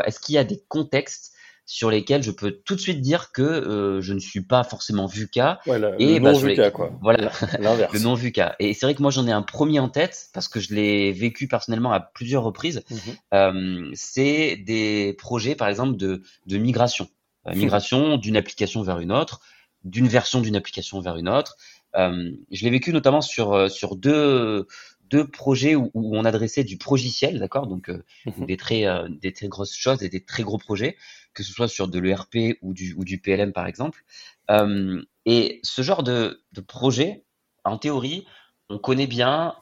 est-ce 0.06 0.20
qu'il 0.20 0.36
y 0.36 0.40
a 0.40 0.44
des 0.44 0.64
contextes 0.68 1.33
sur 1.65 1.89
lesquels 1.89 2.23
je 2.23 2.32
peux 2.32 2.52
tout 2.52 2.76
de 2.76 2.80
suite 2.80 3.02
dire 3.02 3.32
que 3.32 3.41
euh, 3.41 4.02
je 4.02 4.13
ne 4.13 4.19
suis 4.19 4.41
pas 4.41 4.63
forcément 4.63 5.06
VUCA. 5.06 5.60
Ouais, 5.65 5.80
et 5.97 6.15
le 6.15 6.19
bah, 6.19 6.34
non 6.34 6.39
VUCA, 6.39 6.71
quoi. 6.71 6.91
Voilà, 7.02 7.32
le 7.60 7.99
non 7.99 8.15
VUCA. 8.15 8.56
Et 8.60 8.73
c'est 8.73 8.86
vrai 8.86 8.95
que 8.95 9.02
moi 9.02 9.12
j'en 9.12 9.28
ai 9.28 9.32
un 9.32 9.41
premier 9.41 9.80
en 9.80 9.89
tête 9.89 10.30
parce 10.34 10.47
que 10.47 10.60
je 10.60 10.73
l'ai 10.73 11.12
vécu 11.13 11.47
personnellement 11.47 11.93
à 11.93 11.99
plusieurs 11.99 12.43
reprises. 12.43 12.84
Mhm. 12.89 12.97
Euh, 13.34 13.91
c'est 13.93 14.58
des 14.58 15.15
projets, 15.17 15.56
par 15.56 15.69
exemple, 15.69 15.95
de, 15.95 16.21
de 16.47 16.58
migration. 16.58 17.08
Euh, 17.47 17.56
migration 17.56 18.17
d'une 18.17 18.38
application 18.38 18.82
vers 18.84 18.99
une 18.99 19.12
autre, 19.12 19.39
d'une 19.84 20.08
version 20.08 20.41
d'une 20.41 20.56
application 20.56 20.99
vers 20.99 21.15
une 21.15 21.30
autre. 21.30 21.58
Je 21.95 22.63
l'ai 22.63 22.69
vécu 22.69 22.91
notamment 22.91 23.21
sur, 23.21 23.69
sur 23.69 23.95
deux, 23.95 24.65
deux 25.10 25.28
projets 25.28 25.76
où, 25.76 25.91
où, 25.93 26.17
on 26.17 26.26
adressait 26.26 26.63
du 26.63 26.78
progiciel, 26.78 27.39
d'accord? 27.39 27.67
Donc 27.67 27.89
mhm. 28.26 28.45
des, 28.45 28.58
très, 28.58 28.86
des 29.21 29.32
très 29.32 29.47
grosses 29.47 29.76
choses 29.76 30.04
et 30.04 30.10
des 30.10 30.23
très 30.26 30.43
gros 30.43 30.58
projets 30.58 30.97
que 31.34 31.43
ce 31.43 31.52
soit 31.52 31.67
sur 31.67 31.88
de 31.88 32.00
l'ERP 32.00 32.58
ou 32.62 32.74
du, 32.74 32.93
ou 32.93 33.04
du 33.04 33.19
PLM 33.19 33.54
par 33.54 33.67
exemple. 33.67 34.04
Euh, 34.52 35.02
et 35.26 35.60
ce 35.63 35.82
genre 35.82 36.04
de, 36.04 36.43
de 36.52 36.62
projet, 36.62 37.26
en 37.63 37.78
théorie, 37.78 38.26
on 38.69 38.78
connaît 38.78 39.08
bien 39.08 39.56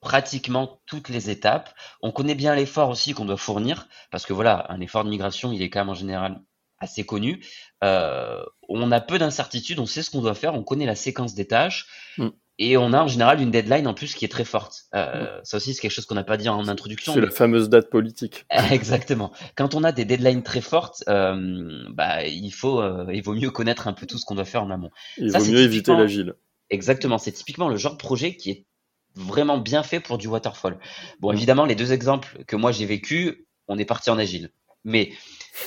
pratiquement 0.00 0.80
toutes 0.86 1.08
les 1.08 1.30
étapes. 1.30 1.74
On 2.02 2.12
connaît 2.12 2.34
bien 2.34 2.54
l'effort 2.54 2.90
aussi 2.90 3.14
qu'on 3.14 3.24
doit 3.24 3.36
fournir, 3.36 3.88
parce 4.10 4.26
que 4.26 4.32
voilà, 4.32 4.66
un 4.68 4.80
effort 4.80 5.04
de 5.04 5.10
migration, 5.10 5.52
il 5.52 5.62
est 5.62 5.70
quand 5.70 5.80
même 5.80 5.88
en 5.88 5.94
général 5.94 6.42
assez 6.78 7.06
connu. 7.06 7.44
Euh, 7.84 8.44
on 8.68 8.90
a 8.90 9.00
peu 9.00 9.18
d'incertitudes, 9.18 9.78
on 9.78 9.86
sait 9.86 10.02
ce 10.02 10.10
qu'on 10.10 10.20
doit 10.20 10.34
faire, 10.34 10.54
on 10.54 10.64
connaît 10.64 10.86
la 10.86 10.96
séquence 10.96 11.34
des 11.34 11.46
tâches. 11.46 11.86
Mm. 12.18 12.28
Et 12.58 12.76
on 12.76 12.92
a 12.92 13.02
en 13.02 13.08
général 13.08 13.40
une 13.40 13.50
deadline 13.50 13.86
en 13.86 13.94
plus 13.94 14.14
qui 14.14 14.24
est 14.24 14.28
très 14.28 14.44
forte. 14.44 14.84
Euh, 14.94 15.40
ça 15.42 15.56
aussi, 15.56 15.74
c'est 15.74 15.80
quelque 15.80 15.92
chose 15.92 16.06
qu'on 16.06 16.14
n'a 16.14 16.24
pas 16.24 16.36
dit 16.36 16.48
en 16.48 16.68
introduction. 16.68 17.14
C'est 17.14 17.20
la 17.20 17.30
fameuse 17.30 17.68
date 17.68 17.88
politique. 17.88 18.44
Exactement. 18.70 19.32
Quand 19.56 19.74
on 19.74 19.84
a 19.84 19.92
des 19.92 20.04
deadlines 20.04 20.42
très 20.42 20.60
fortes, 20.60 21.02
euh, 21.08 21.82
bah, 21.90 22.26
il 22.26 22.52
faut, 22.52 22.80
euh, 22.80 23.06
il 23.12 23.22
vaut 23.22 23.34
mieux 23.34 23.50
connaître 23.50 23.88
un 23.88 23.94
peu 23.94 24.06
tout 24.06 24.18
ce 24.18 24.26
qu'on 24.26 24.34
doit 24.34 24.44
faire 24.44 24.62
en 24.62 24.70
amont. 24.70 24.90
Il 25.16 25.32
vaut 25.32 25.44
mieux 25.44 25.60
éviter 25.60 25.92
l'agile. 25.92 26.34
Exactement, 26.70 27.18
c'est 27.18 27.32
typiquement 27.32 27.68
le 27.68 27.76
genre 27.76 27.92
de 27.92 27.98
projet 27.98 28.36
qui 28.36 28.50
est 28.50 28.66
vraiment 29.14 29.58
bien 29.58 29.82
fait 29.82 30.00
pour 30.00 30.16
du 30.18 30.26
waterfall. 30.26 30.78
Bon, 31.20 31.32
évidemment, 31.32 31.64
les 31.64 31.74
deux 31.74 31.92
exemples 31.92 32.44
que 32.46 32.56
moi 32.56 32.72
j'ai 32.72 32.86
vécu, 32.86 33.46
on 33.68 33.78
est 33.78 33.84
parti 33.84 34.10
en 34.10 34.18
agile. 34.18 34.50
Mais 34.84 35.12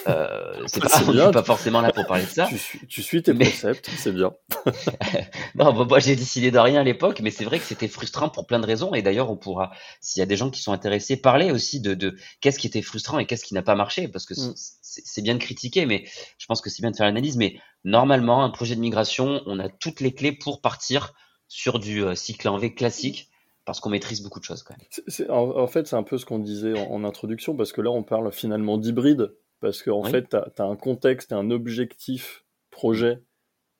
euh, 0.07 0.63
c'est 0.67 0.81
pas, 0.81 0.89
on 1.07 1.31
pas 1.31 1.43
forcément 1.43 1.81
là 1.81 1.91
pour 1.91 2.05
parler 2.07 2.23
de 2.23 2.29
ça. 2.29 2.47
Tu 2.47 2.57
suis, 2.57 2.87
tu 2.87 3.01
suis 3.03 3.21
tes 3.21 3.33
concepts, 3.33 3.89
c'est 3.97 4.11
bien. 4.11 4.33
non, 5.55 5.85
moi 5.85 5.99
j'ai 5.99 6.15
décidé 6.15 6.51
de 6.51 6.57
rien 6.57 6.81
à 6.81 6.83
l'époque, 6.83 7.19
mais 7.21 7.29
c'est 7.29 7.45
vrai 7.45 7.59
que 7.59 7.65
c'était 7.65 7.87
frustrant 7.87 8.29
pour 8.29 8.47
plein 8.47 8.59
de 8.59 8.65
raisons. 8.65 8.93
Et 8.93 9.01
d'ailleurs, 9.01 9.29
on 9.29 9.37
pourra, 9.37 9.71
s'il 10.01 10.21
y 10.21 10.23
a 10.23 10.25
des 10.25 10.37
gens 10.37 10.49
qui 10.49 10.61
sont 10.61 10.71
intéressés, 10.71 11.17
parler 11.17 11.51
aussi 11.51 11.79
de, 11.79 11.93
de 11.93 12.17
qu'est-ce 12.41 12.57
qui 12.57 12.67
était 12.67 12.81
frustrant 12.81 13.19
et 13.19 13.25
qu'est-ce 13.25 13.45
qui 13.45 13.53
n'a 13.53 13.61
pas 13.61 13.75
marché, 13.75 14.07
parce 14.07 14.25
que 14.25 14.33
mm. 14.33 14.53
c'est 14.55 15.21
bien 15.21 15.35
de 15.35 15.39
critiquer, 15.39 15.85
mais 15.85 16.05
je 16.37 16.45
pense 16.47 16.61
que 16.61 16.69
c'est 16.69 16.81
bien 16.81 16.91
de 16.91 16.95
faire 16.95 17.05
l'analyse. 17.05 17.37
Mais 17.37 17.59
normalement, 17.83 18.43
un 18.43 18.49
projet 18.49 18.75
de 18.75 18.81
migration, 18.81 19.41
on 19.45 19.59
a 19.59 19.69
toutes 19.69 19.99
les 19.99 20.13
clés 20.13 20.31
pour 20.31 20.61
partir 20.61 21.13
sur 21.47 21.77
du 21.79 22.03
euh, 22.03 22.15
cycle 22.15 22.47
en 22.47 22.57
V 22.57 22.73
classique 22.73 23.29
parce 23.65 23.79
qu'on 23.79 23.89
maîtrise 23.89 24.21
beaucoup 24.21 24.39
de 24.39 24.45
choses 24.45 24.63
quand 24.63 24.75
même. 24.77 25.29
en, 25.29 25.67
fait, 25.67 25.87
c'est 25.87 25.95
un 25.95 26.03
peu 26.03 26.17
ce 26.17 26.25
qu'on 26.25 26.39
disait 26.39 26.79
en, 26.79 27.03
introduction, 27.03 27.55
parce 27.55 27.73
que 27.73 27.81
là, 27.81 27.89
on 27.89 28.03
parle 28.03 28.31
finalement 28.31 28.77
d'hybride, 28.77 29.35
parce 29.59 29.81
qu'en 29.83 30.03
fait, 30.03 30.29
tu 30.29 30.35
as, 30.35 30.65
un 30.65 30.75
contexte 30.75 31.33
un 31.33 31.49
objectif 31.51 32.45
projet 32.71 33.21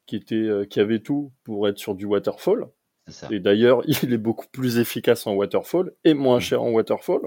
qui, 0.06 0.16
était, 0.16 0.36
euh, 0.36 0.66
qui 0.66 0.80
avait 0.80 1.00
tout 1.00 1.32
pour 1.44 1.68
être 1.68 1.78
sur 1.78 1.96
du 1.96 2.06
waterfall. 2.06 2.68
Et 3.30 3.40
d'ailleurs, 3.40 3.84
il 4.04 4.14
est 4.14 4.18
beaucoup 4.18 4.48
plus 4.52 4.80
efficace 4.80 5.28
en 5.28 5.34
waterfall 5.34 5.94
et 6.04 6.14
moins 6.14 6.38
mm. 6.38 6.42
cher 6.42 6.64
en 6.64 6.72
waterfall. 6.72 7.22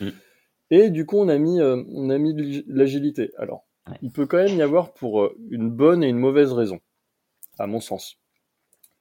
Mm. 0.00 0.08
Et 0.70 0.90
du 0.90 1.06
coup, 1.06 1.18
on 1.18 1.28
a 1.28 1.38
mis, 1.38 1.60
euh, 1.60 1.82
on 1.88 2.10
a 2.10 2.18
mis 2.18 2.64
l'agilité. 2.66 3.32
Alors, 3.38 3.66
il 4.02 4.10
peut 4.10 4.26
quand 4.26 4.38
même 4.38 4.56
y 4.56 4.62
avoir 4.62 4.92
pour 4.94 5.22
euh, 5.22 5.36
une 5.50 5.70
bonne 5.70 6.02
et 6.02 6.08
une 6.08 6.18
mauvaise 6.18 6.52
raison, 6.52 6.80
à 7.58 7.66
mon 7.66 7.80
sens. 7.80 8.18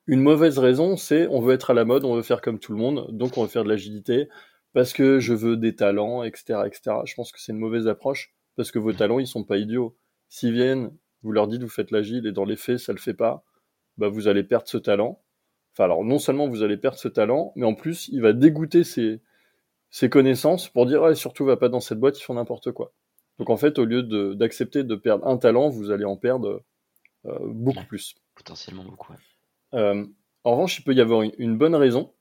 Une 0.08 0.22
mauvaise 0.22 0.60
raison, 0.60 0.98
c'est 0.98 1.28
on 1.28 1.42
veut 1.42 1.56
être 1.56 1.72
à 1.72 1.74
la 1.74 1.84
mode, 1.84 2.06
on 2.06 2.16
veut 2.16 2.22
faire 2.22 2.42
comme 2.42 2.60
tout 2.60 2.72
le 2.72 2.78
monde, 2.78 3.08
donc 3.12 3.38
on 3.38 3.44
veut 3.44 3.50
faire 3.50 3.64
de 3.64 3.70
l'agilité 3.70 4.30
parce 4.74 4.94
que 4.94 5.20
je 5.20 5.34
veux 5.34 5.58
des 5.58 5.76
talents, 5.76 6.22
etc., 6.22 6.60
etc. 6.66 6.98
Je 7.06 7.16
pense 7.16 7.32
que 7.32 7.42
c'est 7.42 7.54
une 7.54 7.58
mauvaise 7.58 7.88
approche 7.88 8.35
parce 8.56 8.72
que 8.72 8.80
vos 8.80 8.94
talents, 8.94 9.20
ils 9.20 9.28
sont 9.28 9.44
pas 9.44 9.58
idiots. 9.58 9.96
S'ils 10.30 10.54
viennent, 10.54 10.92
vous 11.24 11.32
leur 11.32 11.48
dites 11.48 11.62
vous 11.62 11.70
faites 11.70 11.92
l'agile 11.92 12.28
et 12.28 12.32
dans 12.32 12.46
les 12.46 12.56
faits, 12.56 12.80
ça 12.80 12.94
le 12.94 13.00
fait 13.00 13.14
pas, 13.14 13.44
bah 13.98 14.10
vous 14.10 14.28
allez 14.28 14.44
perdre 14.44 14.68
ce 14.68 14.78
talent. 14.78 15.22
Enfin 15.74 15.86
alors 15.86 16.04
non 16.04 16.20
seulement 16.20 16.48
vous 16.48 16.64
allez 16.64 16.78
perdre 16.78 16.98
ce 16.98 17.08
talent, 17.08 17.52
mais 17.56 17.66
en 17.66 17.76
plus 17.76 18.08
il 18.10 18.22
va 18.22 18.34
dégoûter 18.34 18.84
ses, 18.84 19.22
ses 19.90 20.10
connaissances 20.10 20.70
pour 20.70 20.86
dire 20.86 21.02
ouais, 21.02 21.16
surtout 21.16 21.46
va 21.46 21.58
pas 21.58 21.70
dans 21.70 21.80
cette 21.80 22.00
boîte, 22.00 22.20
ils 22.20 22.24
font 22.24 22.34
n'importe 22.34 22.72
quoi. 22.72 22.94
Donc 23.40 23.50
en 23.50 23.58
fait, 23.58 23.80
au 23.80 23.86
lieu 23.86 24.04
d'accepter 24.36 24.84
de, 24.84 24.96
perdre 24.96 25.28
un 25.28 25.38
talent, 25.38 25.70
vous 25.70 25.92
allez 25.92 26.06
en 26.06 26.16
perdre 26.16 26.64
euh, 27.26 27.38
beaucoup 27.42 27.86
plus. 27.86 28.16
Potentiellement 28.36 28.84
beaucoup. 28.84 29.14
Euh, 29.74 30.06
en 30.44 30.52
revanche, 30.52 30.80
il 30.80 30.84
peut 30.84 30.94
y 30.94 31.02
avoir 31.02 31.22
une, 31.22 31.58
bonne 31.58 31.76
raison 31.76 32.14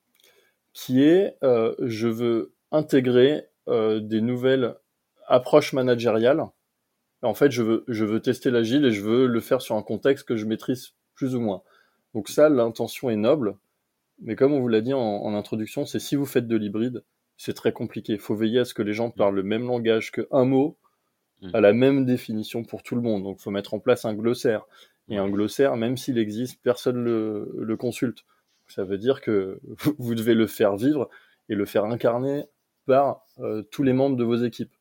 qui 0.72 1.02
est 1.02 1.36
euh, 1.44 1.74
je 1.80 2.08
veux 2.08 2.54
intégrer 2.72 3.48
des 3.66 4.20
nouvelles 4.20 4.76
approches 5.26 5.72
managériales. 5.72 6.44
En 7.22 7.34
fait, 7.34 7.50
je 7.50 7.62
veux, 7.62 7.84
je 7.88 8.04
veux 8.04 8.20
tester 8.20 8.50
l'agile 8.50 8.84
et 8.84 8.90
je 8.90 9.02
veux 9.02 9.26
le 9.26 9.40
faire 9.40 9.62
sur 9.62 9.76
un 9.76 9.82
contexte 9.82 10.26
que 10.26 10.36
je 10.36 10.44
maîtrise 10.44 10.94
plus 11.14 11.34
ou 11.34 11.40
moins. 11.40 11.62
Donc 12.12 12.28
ça, 12.28 12.48
l'intention 12.48 13.10
est 13.10 13.16
noble, 13.16 13.56
mais 14.20 14.36
comme 14.36 14.52
on 14.52 14.60
vous 14.60 14.68
l'a 14.68 14.80
dit 14.80 14.92
en, 14.92 15.34
introduction, 15.34 15.86
c'est 15.86 15.98
si 15.98 16.16
vous 16.16 16.26
faites 16.26 16.46
de 16.46 16.56
l'hybride, 16.56 17.02
c'est 17.36 17.54
très 17.54 17.72
compliqué. 17.72 18.12
Il 18.12 18.20
faut 18.20 18.36
veiller 18.36 18.60
à 18.60 18.64
ce 18.64 18.74
que 18.74 18.82
les 18.82 18.92
gens 18.92 19.10
parlent 19.10 19.34
le 19.34 19.42
même 19.42 19.66
langage, 19.66 20.12
qu'un 20.12 20.44
mot 20.44 20.76
mm. 21.42 21.50
a 21.54 21.60
la 21.60 21.72
même 21.72 22.04
définition 22.04 22.62
pour 22.62 22.82
tout 22.82 22.94
le 22.94 23.02
monde. 23.02 23.24
Donc 23.24 23.38
il 23.40 23.42
faut 23.42 23.50
mettre 23.50 23.74
en 23.74 23.80
place 23.80 24.04
un 24.04 24.14
glossaire. 24.14 24.64
Et 25.08 25.18
un 25.18 25.28
glossaire, 25.28 25.76
même 25.76 25.98
s'il 25.98 26.16
existe, 26.16 26.62
personne 26.62 27.02
le, 27.04 27.52
le 27.58 27.76
consulte. 27.76 28.24
Ça 28.68 28.84
veut 28.84 28.96
dire 28.96 29.20
que 29.20 29.60
vous 29.98 30.14
devez 30.14 30.34
le 30.34 30.46
faire 30.46 30.76
vivre 30.76 31.10
et 31.48 31.54
le 31.54 31.66
faire 31.66 31.84
incarner 31.84 32.44
par 32.86 33.26
euh, 33.40 33.62
tous 33.70 33.82
les 33.82 33.92
membres 33.92 34.16
de 34.16 34.24
vos 34.24 34.36
équipes. 34.36 34.72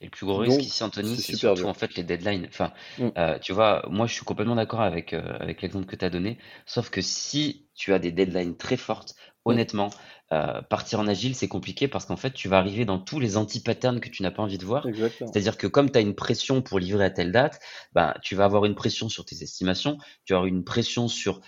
Et 0.00 0.04
le 0.04 0.10
plus 0.10 0.26
gros 0.26 0.36
risque 0.36 0.62
ici, 0.62 0.84
Anthony, 0.84 1.16
c'est 1.16 1.34
surtout 1.34 1.64
en 1.64 1.74
fait 1.74 1.96
les 1.96 2.04
deadlines. 2.04 2.46
Enfin, 2.48 2.72
mm. 2.98 3.08
euh, 3.18 3.38
tu 3.40 3.52
vois, 3.52 3.84
moi 3.90 4.06
je 4.06 4.12
suis 4.12 4.24
complètement 4.24 4.54
d'accord 4.54 4.80
avec, 4.80 5.12
euh, 5.12 5.36
avec 5.40 5.60
l'exemple 5.60 5.86
que 5.86 5.96
tu 5.96 6.04
as 6.04 6.10
donné, 6.10 6.38
sauf 6.66 6.88
que 6.90 7.00
si 7.00 7.66
tu 7.74 7.92
as 7.92 7.98
des 7.98 8.12
deadlines 8.12 8.56
très 8.56 8.76
fortes, 8.76 9.16
mm. 9.16 9.50
honnêtement, 9.50 9.90
euh, 10.30 10.62
partir 10.62 11.00
en 11.00 11.08
agile, 11.08 11.34
c'est 11.34 11.48
compliqué 11.48 11.88
parce 11.88 12.06
qu'en 12.06 12.16
fait, 12.16 12.32
tu 12.32 12.48
vas 12.48 12.58
arriver 12.58 12.84
dans 12.84 13.00
tous 13.00 13.18
les 13.18 13.36
anti-patterns 13.36 13.98
que 13.98 14.08
tu 14.08 14.22
n'as 14.22 14.30
pas 14.30 14.42
envie 14.42 14.58
de 14.58 14.64
voir. 14.64 14.86
C'est-à-dire 15.18 15.56
que 15.56 15.66
comme 15.66 15.90
tu 15.90 15.98
as 15.98 16.02
une 16.02 16.14
pression 16.14 16.62
pour 16.62 16.78
livrer 16.78 17.04
à 17.04 17.10
telle 17.10 17.32
date, 17.32 17.58
ben, 17.92 18.14
tu 18.22 18.36
vas 18.36 18.44
avoir 18.44 18.66
une 18.66 18.76
pression 18.76 19.08
sur 19.08 19.24
tes 19.24 19.42
estimations, 19.42 19.98
tu 20.24 20.32
vas 20.32 20.38
avoir 20.38 20.46
une 20.46 20.64
pression 20.64 21.08
sur 21.08 21.40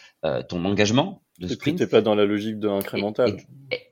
ton 0.48 0.64
engagement, 0.64 1.22
de 1.40 1.48
sprint. 1.48 1.78
Tu 1.78 1.86
pas 1.86 2.02
dans 2.02 2.14
la 2.14 2.26
logique 2.26 2.58
de 2.58 2.68
incrémental. 2.68 3.38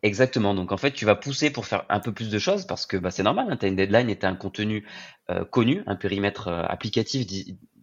Exactement. 0.03 0.55
Donc 0.55 0.71
en 0.71 0.77
fait, 0.77 0.93
tu 0.93 1.05
vas 1.05 1.17
pousser 1.17 1.51
pour 1.51 1.67
faire 1.67 1.85
un 1.89 2.01
peu 2.01 2.13
plus 2.13 2.29
de 2.29 2.39
choses 2.39 2.67
parce 2.67 2.87
que 2.87 2.97
bah, 2.97 3.11
c'est 3.11 3.23
normal. 3.23 3.47
Hein, 3.51 3.57
tu 3.57 3.67
as 3.67 3.69
une 3.69 3.77
deadline 3.77 4.11
et 4.11 4.19
tu 4.19 4.27
as 4.27 4.29
un 4.29 4.37
contenu 4.37 4.87
euh, 5.31 5.45
connu, 5.45 5.83
un 5.87 5.97
périmètre 5.97 6.49
euh, 6.49 6.63
applicatif, 6.69 7.27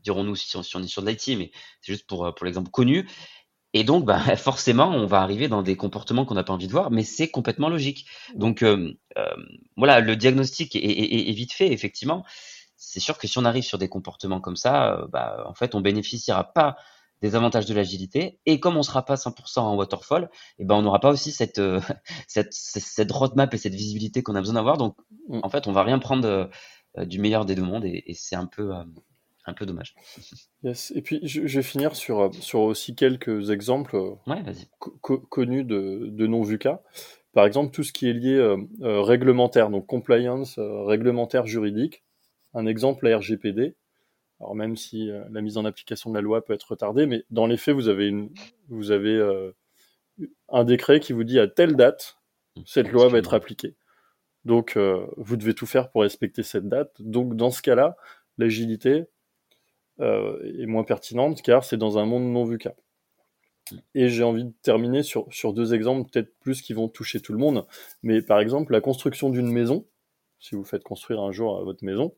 dirons-nous 0.03 0.35
si, 0.35 0.55
on 0.55 0.83
est 0.83 0.87
sur 0.87 1.01
de 1.01 1.09
l'IT, 1.09 1.37
mais 1.37 1.51
c'est 1.81 1.93
juste 1.93 2.07
pour, 2.07 2.25
euh, 2.25 2.31
pour 2.31 2.45
l'exemple 2.45 2.69
connu. 2.69 3.09
Et 3.73 3.83
donc, 3.83 4.05
bah, 4.05 4.19
forcément, 4.37 4.89
on 4.89 5.07
va 5.07 5.21
arriver 5.21 5.47
dans 5.47 5.63
des 5.63 5.75
comportements 5.75 6.25
qu'on 6.25 6.35
n'a 6.35 6.43
pas 6.43 6.53
envie 6.53 6.67
de 6.67 6.71
voir, 6.71 6.91
mais 6.91 7.03
c'est 7.03 7.29
complètement 7.29 7.69
logique. 7.69 8.07
Donc, 8.35 8.63
voilà, 9.75 9.99
le 9.99 10.15
diagnostic 10.15 10.75
est, 10.75 11.33
vite 11.33 11.53
fait, 11.53 11.71
effectivement. 11.71 12.23
C'est 12.77 12.99
sûr 12.99 13.17
que 13.17 13.27
si 13.27 13.37
on 13.37 13.45
arrive 13.45 13.63
sur 13.63 13.77
des 13.77 13.89
comportements 13.89 14.39
comme 14.39 14.55
ça, 14.55 15.07
bah, 15.11 15.43
en 15.47 15.53
fait, 15.55 15.75
on 15.75 15.81
bénéficiera 15.81 16.53
pas 16.53 16.77
des 17.21 17.35
avantages 17.35 17.65
de 17.65 17.73
l'agilité. 17.73 18.39
Et 18.45 18.59
comme 18.59 18.77
on 18.77 18.83
sera 18.83 19.05
pas 19.05 19.15
100% 19.15 19.59
en 19.59 19.75
waterfall, 19.75 20.29
eh 20.59 20.65
ben 20.65 20.75
on 20.75 20.81
n'aura 20.81 20.99
pas 20.99 21.11
aussi 21.11 21.31
cette, 21.31 21.59
euh, 21.59 21.79
cette, 22.27 22.53
cette 22.53 23.11
roadmap 23.11 23.53
et 23.53 23.57
cette 23.57 23.73
visibilité 23.73 24.23
qu'on 24.23 24.35
a 24.35 24.39
besoin 24.39 24.55
d'avoir. 24.55 24.77
Donc, 24.77 24.97
mm. 25.29 25.39
en 25.43 25.49
fait, 25.49 25.67
on 25.67 25.71
va 25.71 25.83
rien 25.83 25.99
prendre 25.99 26.27
euh, 26.97 27.05
du 27.05 27.19
meilleur 27.19 27.45
des 27.45 27.55
deux 27.55 27.63
mondes 27.63 27.85
et, 27.85 28.03
c'est 28.13 28.35
un 28.35 28.45
peu, 28.45 28.75
euh, 28.75 28.83
un 29.45 29.53
peu 29.53 29.65
dommage. 29.65 29.95
Yes. 30.63 30.91
Et 30.95 31.03
puis, 31.03 31.19
je, 31.21 31.41
vais 31.41 31.61
finir 31.61 31.95
sur, 31.95 32.33
sur 32.33 32.61
aussi 32.61 32.95
quelques 32.95 33.51
exemples 33.51 34.15
connus 35.29 35.63
de, 35.63 36.07
de 36.09 36.25
non-VUCA. 36.25 36.81
Par 37.33 37.45
exemple, 37.45 37.69
tout 37.69 37.83
ce 37.83 37.93
qui 37.93 38.09
est 38.09 38.13
lié 38.13 38.55
réglementaire, 38.81 39.69
donc 39.69 39.85
compliance, 39.85 40.57
réglementaire 40.57 41.45
juridique. 41.45 42.03
Un 42.55 42.65
exemple, 42.65 43.07
la 43.07 43.19
RGPD 43.19 43.75
alors 44.39 44.55
même 44.55 44.75
si 44.75 45.09
euh, 45.09 45.23
la 45.31 45.41
mise 45.41 45.57
en 45.57 45.65
application 45.65 46.09
de 46.09 46.15
la 46.15 46.21
loi 46.21 46.43
peut 46.43 46.53
être 46.53 46.71
retardée, 46.71 47.05
mais 47.05 47.23
dans 47.29 47.47
les 47.47 47.57
faits, 47.57 47.75
vous 47.75 47.87
avez, 47.87 48.07
une, 48.07 48.29
vous 48.69 48.91
avez 48.91 49.13
euh, 49.13 49.51
un 50.49 50.63
décret 50.63 50.99
qui 50.99 51.13
vous 51.13 51.23
dit 51.23 51.39
à 51.39 51.47
telle 51.47 51.75
date, 51.75 52.17
cette 52.65 52.91
loi 52.91 53.07
va 53.07 53.17
être 53.17 53.33
appliquée. 53.33 53.75
Donc, 54.43 54.77
euh, 54.77 55.05
vous 55.17 55.37
devez 55.37 55.53
tout 55.53 55.65
faire 55.65 55.89
pour 55.89 56.01
respecter 56.01 56.43
cette 56.43 56.67
date. 56.67 57.01
Donc, 57.01 57.35
dans 57.35 57.49
ce 57.49 57.61
cas-là, 57.61 57.95
l'agilité 58.37 59.05
est 59.99 60.65
moins 60.65 60.83
pertinente 60.83 61.41
car 61.41 61.63
c'est 61.63 61.77
dans 61.77 61.97
un 61.97 62.05
monde 62.05 62.25
non 62.25 62.43
vu 62.43 62.57
cas. 62.57 62.73
Et 63.93 64.09
j'ai 64.09 64.23
envie 64.23 64.43
de 64.43 64.53
terminer 64.61 65.03
sur, 65.03 65.25
sur 65.31 65.53
deux 65.53 65.73
exemples, 65.73 66.09
peut-être 66.11 66.37
plus 66.39 66.61
qui 66.61 66.73
vont 66.73 66.89
toucher 66.89 67.21
tout 67.21 67.31
le 67.31 67.39
monde. 67.39 67.65
Mais 68.03 68.21
par 68.21 68.41
exemple, 68.41 68.73
la 68.73 68.81
construction 68.81 69.29
d'une 69.29 69.49
maison, 69.49 69.87
si 70.37 70.55
vous 70.55 70.65
faites 70.65 70.83
construire 70.83 71.21
un 71.21 71.31
jour 71.31 71.63
votre 71.63 71.85
maison, 71.85 72.13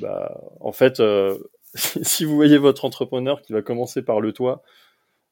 bah, 0.00 0.40
en 0.60 0.72
fait, 0.72 1.00
euh, 1.00 1.38
si 1.74 2.24
vous 2.24 2.34
voyez 2.34 2.58
votre 2.58 2.84
entrepreneur 2.84 3.42
qui 3.42 3.52
va 3.52 3.62
commencer 3.62 4.02
par 4.02 4.20
le 4.20 4.32
toit 4.32 4.62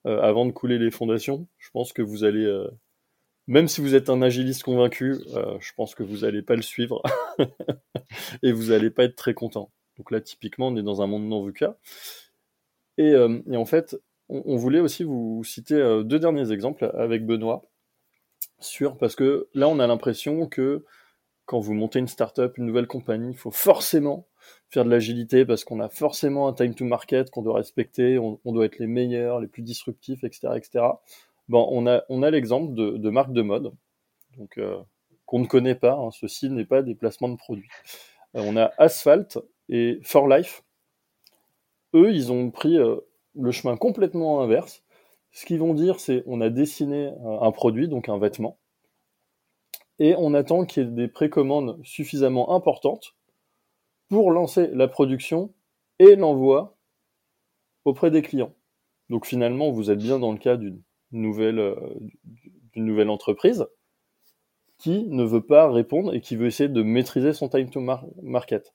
euh, 0.06 0.20
avant 0.20 0.46
de 0.46 0.52
couler 0.52 0.78
les 0.78 0.90
fondations, 0.90 1.46
je 1.58 1.70
pense 1.70 1.92
que 1.92 2.02
vous 2.02 2.24
allez, 2.24 2.44
euh, 2.44 2.68
même 3.46 3.68
si 3.68 3.80
vous 3.80 3.94
êtes 3.94 4.10
un 4.10 4.22
agiliste 4.22 4.62
convaincu, 4.62 5.16
je 5.60 5.72
pense 5.74 5.94
que 5.94 6.02
vous 6.02 6.18
n'allez 6.18 6.42
pas 6.42 6.56
le 6.56 6.62
suivre 6.62 7.02
et 8.42 8.52
vous 8.52 8.66
n'allez 8.66 8.90
pas 8.90 9.04
être 9.04 9.16
très 9.16 9.34
content. 9.34 9.70
Donc 9.96 10.10
là, 10.10 10.20
typiquement, 10.20 10.68
on 10.68 10.76
est 10.76 10.82
dans 10.82 11.02
un 11.02 11.06
monde 11.06 11.26
non 11.26 11.44
VUCA. 11.44 11.76
Et, 12.98 13.12
et 13.12 13.56
en 13.56 13.64
fait, 13.64 13.96
on, 14.28 14.56
voulait 14.56 14.80
aussi 14.80 15.02
vous 15.02 15.42
citer 15.44 15.76
deux 16.04 16.18
derniers 16.18 16.52
exemples 16.52 16.90
avec 16.94 17.24
Benoît 17.24 17.62
sur 18.58 18.98
parce 18.98 19.16
que 19.16 19.48
là, 19.54 19.68
on 19.68 19.78
a 19.78 19.86
l'impression 19.86 20.46
que 20.46 20.84
quand 21.48 21.60
vous 21.60 21.72
montez 21.72 21.98
une 21.98 22.08
startup, 22.08 22.58
une 22.58 22.66
nouvelle 22.66 22.86
compagnie, 22.86 23.30
il 23.30 23.36
faut 23.36 23.50
forcément 23.50 24.28
faire 24.68 24.84
de 24.84 24.90
l'agilité 24.90 25.44
parce 25.44 25.64
qu'on 25.64 25.80
a 25.80 25.88
forcément 25.88 26.48
un 26.48 26.52
time 26.52 26.74
to 26.74 26.84
market 26.84 27.30
qu'on 27.30 27.42
doit 27.42 27.56
respecter, 27.56 28.18
on, 28.18 28.38
doit 28.44 28.66
être 28.66 28.78
les 28.78 28.86
meilleurs, 28.86 29.40
les 29.40 29.48
plus 29.48 29.62
disruptifs, 29.62 30.24
etc., 30.24 30.48
etc. 30.56 30.84
Bon, 31.48 31.66
on 31.70 31.86
a, 31.86 32.02
on 32.08 32.22
a 32.22 32.30
l'exemple 32.30 32.74
de, 32.74 32.96
de 32.96 33.10
marques 33.10 33.32
de 33.32 33.42
mode, 33.42 33.72
donc 34.36 34.58
euh, 34.58 34.78
qu'on 35.26 35.38
ne 35.38 35.46
connaît 35.46 35.74
pas. 35.74 35.94
Hein, 35.94 36.10
ceci 36.10 36.50
n'est 36.50 36.66
pas 36.66 36.82
des 36.82 36.94
placements 36.94 37.28
de 37.28 37.36
produits. 37.36 37.70
Euh, 38.36 38.42
on 38.44 38.56
a 38.56 38.72
Asphalt 38.76 39.38
et 39.70 40.00
For 40.02 40.28
Life. 40.28 40.62
Eux, 41.94 42.12
ils 42.12 42.30
ont 42.30 42.50
pris 42.50 42.76
euh, 42.76 42.96
le 43.34 43.50
chemin 43.50 43.76
complètement 43.76 44.42
inverse. 44.42 44.82
Ce 45.32 45.46
qu'ils 45.46 45.58
vont 45.58 45.72
dire, 45.72 46.00
c'est 46.00 46.22
on 46.26 46.40
a 46.40 46.50
dessiné 46.50 47.12
un 47.40 47.52
produit, 47.52 47.88
donc 47.88 48.08
un 48.08 48.18
vêtement, 48.18 48.58
et 49.98 50.14
on 50.16 50.34
attend 50.34 50.64
qu'il 50.64 50.84
y 50.84 50.86
ait 50.86 50.90
des 50.90 51.08
précommandes 51.08 51.78
suffisamment 51.84 52.54
importantes 52.54 53.16
pour 54.08 54.30
lancer 54.30 54.68
la 54.68 54.88
production 54.88 55.52
et 55.98 56.16
l'envoi 56.16 56.76
auprès 57.84 58.10
des 58.10 58.22
clients. 58.22 58.54
Donc 59.08 59.26
finalement, 59.26 59.70
vous 59.70 59.90
êtes 59.90 59.98
bien 59.98 60.18
dans 60.18 60.32
le 60.32 60.38
cas 60.38 60.56
d'une 60.56 60.82
nouvelle, 61.12 61.58
euh, 61.58 61.76
d'une 62.72 62.84
nouvelle 62.84 63.10
entreprise 63.10 63.66
qui 64.78 65.08
ne 65.08 65.24
veut 65.24 65.44
pas 65.44 65.70
répondre 65.70 66.14
et 66.14 66.20
qui 66.20 66.36
veut 66.36 66.46
essayer 66.46 66.68
de 66.68 66.82
maîtriser 66.82 67.32
son 67.32 67.48
time 67.48 67.68
to 67.68 67.80
market. 68.22 68.74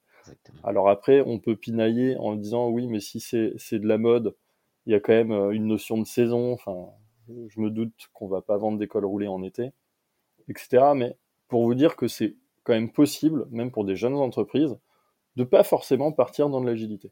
Alors 0.63 0.89
après, 0.89 1.21
on 1.21 1.39
peut 1.39 1.55
pinailler 1.55 2.17
en 2.17 2.35
disant 2.35 2.69
oui, 2.69 2.87
mais 2.87 2.99
si 2.99 3.19
c'est, 3.19 3.53
c'est 3.57 3.79
de 3.79 3.87
la 3.87 3.97
mode, 3.97 4.35
il 4.85 4.91
y 4.91 4.95
a 4.95 4.99
quand 4.99 5.13
même 5.13 5.31
euh, 5.31 5.51
une 5.51 5.67
notion 5.67 5.97
de 5.97 6.05
saison. 6.05 6.53
Enfin, 6.53 6.89
je 7.47 7.59
me 7.59 7.69
doute 7.69 8.09
qu'on 8.13 8.27
va 8.27 8.41
pas 8.41 8.57
vendre 8.57 8.77
des 8.77 8.87
cols 8.87 9.05
roulés 9.05 9.27
en 9.27 9.43
été, 9.43 9.71
etc. 10.49 10.91
Mais 10.95 11.17
pour 11.47 11.63
vous 11.63 11.75
dire 11.75 11.95
que 11.95 12.07
c'est 12.07 12.35
quand 12.63 12.73
même 12.73 12.91
possible, 12.91 13.47
même 13.51 13.71
pour 13.71 13.85
des 13.85 13.95
jeunes 13.95 14.15
entreprises, 14.15 14.77
de 15.35 15.43
pas 15.43 15.63
forcément 15.63 16.11
partir 16.11 16.49
dans 16.49 16.61
de 16.61 16.67
l'agilité. 16.67 17.11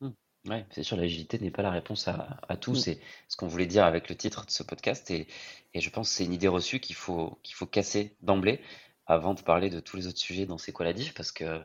Mmh. 0.00 0.10
Ouais, 0.48 0.66
c'est 0.70 0.82
sûr, 0.82 0.96
l'agilité 0.96 1.38
n'est 1.38 1.50
pas 1.50 1.62
la 1.62 1.70
réponse 1.70 2.08
à, 2.08 2.38
à 2.48 2.56
tout. 2.56 2.72
Mmh. 2.72 2.76
C'est 2.76 3.00
ce 3.28 3.36
qu'on 3.36 3.48
voulait 3.48 3.66
dire 3.66 3.84
avec 3.84 4.08
le 4.08 4.16
titre 4.16 4.46
de 4.46 4.50
ce 4.50 4.62
podcast. 4.62 5.10
Et, 5.10 5.26
et 5.74 5.80
je 5.80 5.90
pense 5.90 6.08
que 6.10 6.14
c'est 6.16 6.24
une 6.24 6.32
idée 6.32 6.48
reçue 6.48 6.80
qu'il 6.80 6.96
faut, 6.96 7.38
qu'il 7.42 7.54
faut 7.54 7.66
casser 7.66 8.16
d'emblée 8.20 8.60
avant 9.06 9.34
de 9.34 9.40
parler 9.42 9.70
de 9.70 9.80
tous 9.80 9.96
les 9.96 10.06
autres 10.06 10.18
sujets 10.18 10.46
dans 10.46 10.58
C'est 10.58 10.72
quoi 10.72 10.84
la 10.84 10.92
diff 10.92 11.14
Parce 11.14 11.32
que 11.32 11.62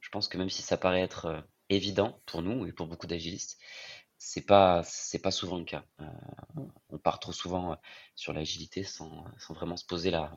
je 0.00 0.08
pense 0.10 0.28
que 0.28 0.38
même 0.38 0.50
si 0.50 0.62
ça 0.62 0.76
paraît 0.76 1.02
être 1.02 1.26
euh, 1.26 1.40
évident 1.68 2.20
pour 2.26 2.42
nous 2.42 2.66
et 2.66 2.72
pour 2.72 2.86
beaucoup 2.86 3.06
d'agilistes, 3.06 3.58
c'est 4.16 4.46
pas 4.46 4.82
c'est 4.84 5.20
pas 5.20 5.30
souvent 5.30 5.58
le 5.58 5.64
cas. 5.64 5.84
Euh, 6.00 6.04
on 6.88 6.98
part 6.98 7.20
trop 7.20 7.32
souvent 7.32 7.72
euh, 7.72 7.76
sur 8.14 8.32
l'agilité 8.32 8.84
sans, 8.84 9.24
sans 9.38 9.54
vraiment 9.54 9.76
se 9.76 9.84
poser 9.84 10.10
la, 10.10 10.36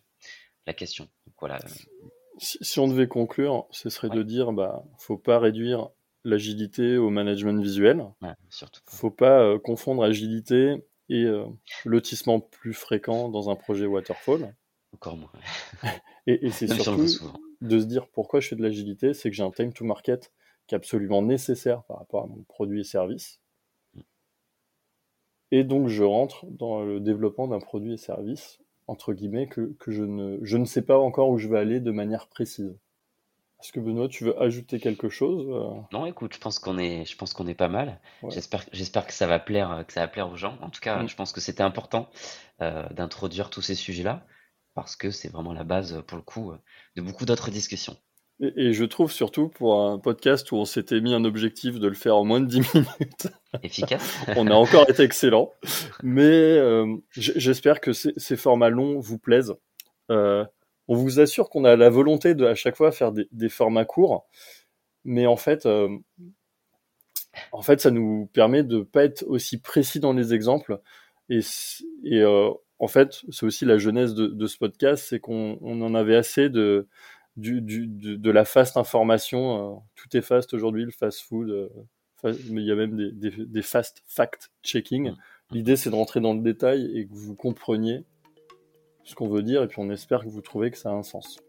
la 0.67 0.73
question. 0.73 1.05
Donc 1.25 1.35
voilà. 1.39 1.59
Si, 2.37 2.79
on 2.79 2.87
devait 2.87 3.07
conclure, 3.07 3.67
ce 3.71 3.89
serait 3.89 4.09
de 4.09 4.23
dire 4.23 4.51
bah 4.51 4.83
faut 4.97 5.17
pas 5.17 5.37
réduire 5.39 5.89
l'agilité 6.23 6.97
au 6.97 7.09
management 7.09 7.61
visuel. 7.61 8.05
Ouais, 8.21 8.33
surtout. 8.49 8.81
Faut 8.87 9.11
pas 9.11 9.41
euh, 9.41 9.59
confondre 9.59 10.03
agilité 10.03 10.83
et 11.09 11.23
euh, 11.23 11.45
lotissement 11.85 12.39
plus 12.39 12.73
fréquent 12.73 13.29
dans 13.29 13.49
un 13.49 13.55
projet 13.55 13.85
waterfall. 13.85 14.55
Encore 14.93 15.17
moins. 15.17 15.31
et, 16.27 16.45
et 16.45 16.51
c'est 16.51 16.67
surtout 16.67 17.07
de 17.61 17.79
se 17.79 17.85
dire 17.85 18.07
pourquoi 18.07 18.39
je 18.39 18.49
fais 18.49 18.55
de 18.55 18.63
l'agilité, 18.63 19.13
c'est 19.13 19.29
que 19.29 19.35
j'ai 19.35 19.43
un 19.43 19.51
time 19.51 19.73
to 19.73 19.85
market 19.85 20.31
qui 20.67 20.75
est 20.75 20.77
absolument 20.77 21.21
nécessaire 21.21 21.83
par 21.83 21.97
rapport 21.97 22.23
à 22.23 22.27
mon 22.27 22.43
produit 22.43 22.81
et 22.81 22.83
service. 22.83 23.39
Mm. 23.93 24.01
Et 25.51 25.63
donc 25.63 25.87
je 25.87 26.03
rentre 26.03 26.45
dans 26.47 26.81
le 26.81 26.99
développement 26.99 27.47
d'un 27.47 27.59
produit 27.59 27.93
et 27.93 27.97
service 27.97 28.60
entre 28.87 29.13
guillemets, 29.13 29.47
que, 29.47 29.73
que 29.79 29.91
je, 29.91 30.03
ne, 30.03 30.37
je 30.41 30.57
ne 30.57 30.65
sais 30.65 30.81
pas 30.81 30.97
encore 30.97 31.29
où 31.29 31.37
je 31.37 31.47
vais 31.47 31.59
aller 31.59 31.79
de 31.79 31.91
manière 31.91 32.27
précise. 32.27 32.77
Est-ce 33.61 33.71
que 33.71 33.79
Benoît, 33.79 34.07
tu 34.07 34.23
veux 34.23 34.41
ajouter 34.41 34.79
quelque 34.79 35.07
chose 35.07 35.47
euh? 35.49 35.79
Non, 35.91 36.07
écoute, 36.07 36.33
je 36.33 36.39
pense 36.39 36.57
qu'on 36.57 36.79
est, 36.79 37.05
je 37.05 37.15
pense 37.15 37.33
qu'on 37.33 37.45
est 37.45 37.53
pas 37.53 37.67
mal. 37.67 37.99
J'espère, 38.29 38.65
j'espère 38.71 39.05
que 39.05 39.13
ça 39.13 39.27
va 39.27 39.37
plaire, 39.37 39.83
que 39.87 39.93
ça 39.93 40.01
va 40.01 40.07
plaire 40.07 40.31
aux 40.31 40.35
gens. 40.35 40.57
En 40.61 40.69
tout 40.71 40.81
cas, 40.81 41.03
mm. 41.03 41.07
je 41.07 41.15
pense 41.15 41.31
que 41.31 41.41
c'était 41.41 41.61
important 41.61 42.09
euh, 42.61 42.89
d'introduire 42.89 43.51
tous 43.51 43.61
ces 43.61 43.75
sujets-là 43.75 44.25
parce 44.73 44.95
que 44.95 45.11
c'est 45.11 45.29
vraiment 45.29 45.53
la 45.53 45.63
base, 45.63 46.01
pour 46.07 46.17
le 46.17 46.23
coup, 46.23 46.53
de 46.95 47.01
beaucoup 47.01 47.25
d'autres 47.25 47.51
discussions. 47.51 47.97
Et, 48.41 48.73
je 48.73 48.85
trouve 48.85 49.11
surtout 49.11 49.49
pour 49.49 49.79
un 49.79 49.99
podcast 49.99 50.51
où 50.51 50.55
on 50.55 50.65
s'était 50.65 50.99
mis 50.99 51.13
un 51.13 51.25
objectif 51.25 51.79
de 51.79 51.87
le 51.87 51.93
faire 51.93 52.17
en 52.17 52.25
moins 52.25 52.39
de 52.39 52.47
10 52.47 52.73
minutes. 52.73 53.27
Efficace. 53.61 54.17
on 54.35 54.47
a 54.47 54.55
encore 54.55 54.89
été 54.89 55.03
excellent. 55.03 55.53
Mais 56.01 56.23
euh, 56.23 56.97
j'espère 57.11 57.79
que 57.79 57.93
ces, 57.93 58.35
formats 58.35 58.69
longs 58.69 58.99
vous 58.99 59.19
plaisent. 59.19 59.53
Euh, 60.09 60.43
on 60.87 60.95
vous 60.95 61.19
assure 61.19 61.49
qu'on 61.49 61.65
a 61.65 61.75
la 61.75 61.91
volonté 61.91 62.33
de 62.33 62.45
à 62.45 62.55
chaque 62.55 62.75
fois 62.75 62.91
faire 62.91 63.11
des, 63.11 63.49
formats 63.49 63.85
courts. 63.85 64.25
Mais 65.05 65.27
en 65.27 65.37
fait, 65.37 65.67
euh, 65.67 65.89
en 67.51 67.61
fait, 67.61 67.79
ça 67.79 67.91
nous 67.91 68.27
permet 68.33 68.63
de 68.63 68.81
pas 68.81 69.03
être 69.03 69.23
aussi 69.27 69.59
précis 69.59 69.99
dans 69.99 70.13
les 70.13 70.33
exemples. 70.33 70.79
Et, 71.29 71.41
et 72.03 72.25
en 72.25 72.87
fait, 72.87 73.21
c'est 73.29 73.45
aussi 73.45 73.65
la 73.65 73.77
jeunesse 73.77 74.15
de, 74.15 74.25
de 74.25 74.47
ce 74.47 74.57
podcast, 74.57 75.05
c'est 75.07 75.19
qu'on 75.19 75.59
en 75.61 75.93
avait 75.93 76.15
assez 76.15 76.49
de 76.49 76.87
du, 77.41 77.61
du, 77.61 77.87
de, 77.87 78.31
la 78.31 78.45
fast 78.45 78.77
information. 78.77 79.75
Euh, 79.75 79.79
tout 79.95 80.15
est 80.15 80.21
fast 80.21 80.53
aujourd'hui, 80.53 80.85
le 80.85 80.91
fast 80.91 81.21
food. 81.21 81.49
Euh, 81.49 81.69
mais 82.23 82.61
il 82.61 82.67
y 82.67 82.71
a 82.71 82.75
même 82.75 82.95
des, 82.95 83.11
des, 83.11 83.45
des 83.45 83.61
fast 83.61 84.03
fact-checking. 84.07 85.11
Mm. 85.11 85.15
L'idée, 85.51 85.75
c'est 85.75 85.89
de 85.89 85.95
rentrer 85.95 86.21
dans 86.21 86.33
le 86.33 86.41
détail 86.41 86.97
et 86.97 87.05
que 87.05 87.13
vous 87.13 87.35
compreniez 87.35 88.05
ce 89.03 89.15
qu'on 89.15 89.27
veut 89.27 89.43
dire, 89.43 89.63
et 89.63 89.67
puis 89.67 89.79
on 89.79 89.89
espère 89.89 90.23
que 90.23 90.29
vous 90.29 90.41
trouvez 90.41 90.71
que 90.71 90.77
ça 90.77 90.91
a 90.91 90.93
un 90.93 91.03
sens. 91.03 91.39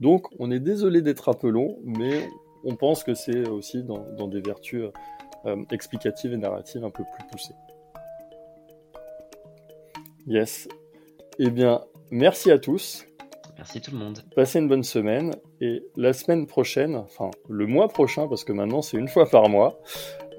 Donc, 0.00 0.26
on 0.38 0.50
est 0.50 0.60
désolé 0.60 1.02
d'être 1.02 1.28
un 1.28 1.34
peu 1.34 1.48
long, 1.48 1.78
mais 1.84 2.28
on 2.64 2.74
pense 2.76 3.04
que 3.04 3.14
c'est 3.14 3.48
aussi 3.48 3.82
dans, 3.82 4.04
dans, 4.14 4.28
des 4.28 4.40
vertus 4.40 4.84
euh, 5.46 5.64
explicatives 5.70 6.32
et 6.32 6.36
narratives 6.36 6.84
un 6.84 6.90
peu 6.90 7.04
plus 7.04 7.26
poussées. 7.30 7.54
Yes. 10.26 10.68
Eh 11.38 11.50
bien, 11.50 11.84
merci 12.10 12.50
à 12.50 12.58
tous. 12.58 13.06
Merci 13.56 13.80
tout 13.80 13.90
le 13.90 13.98
monde. 13.98 14.20
Passez 14.34 14.58
une 14.58 14.68
bonne 14.68 14.82
semaine 14.82 15.34
et 15.60 15.82
la 15.96 16.12
semaine 16.12 16.46
prochaine, 16.46 16.94
enfin 16.96 17.30
le 17.48 17.66
mois 17.66 17.88
prochain, 17.88 18.28
parce 18.28 18.44
que 18.44 18.52
maintenant 18.52 18.82
c'est 18.82 18.98
une 18.98 19.08
fois 19.08 19.28
par 19.28 19.48
mois, 19.48 19.80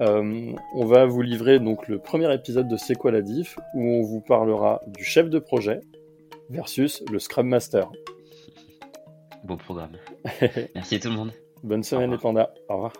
euh, 0.00 0.52
on 0.74 0.84
va 0.84 1.04
vous 1.04 1.22
livrer 1.22 1.58
donc 1.58 1.88
le 1.88 1.98
premier 1.98 2.32
épisode 2.32 2.68
de 2.68 2.76
C'est 2.76 2.94
quoi 2.94 3.10
la 3.10 3.22
diff 3.22 3.58
où 3.74 3.82
on 3.82 4.02
vous 4.02 4.20
parlera 4.20 4.80
du 4.86 5.02
chef 5.02 5.28
de 5.28 5.38
projet 5.40 5.80
versus 6.48 7.02
le 7.10 7.18
Scrum 7.18 7.48
Master. 7.48 7.90
Beau 9.42 9.56
programme. 9.56 9.96
Merci 10.74 11.00
tout 11.00 11.08
le 11.08 11.14
monde. 11.14 11.32
Bonne 11.64 11.82
semaine 11.82 12.12
les 12.12 12.18
pandas. 12.18 12.50
Au 12.68 12.74
revoir. 12.74 12.92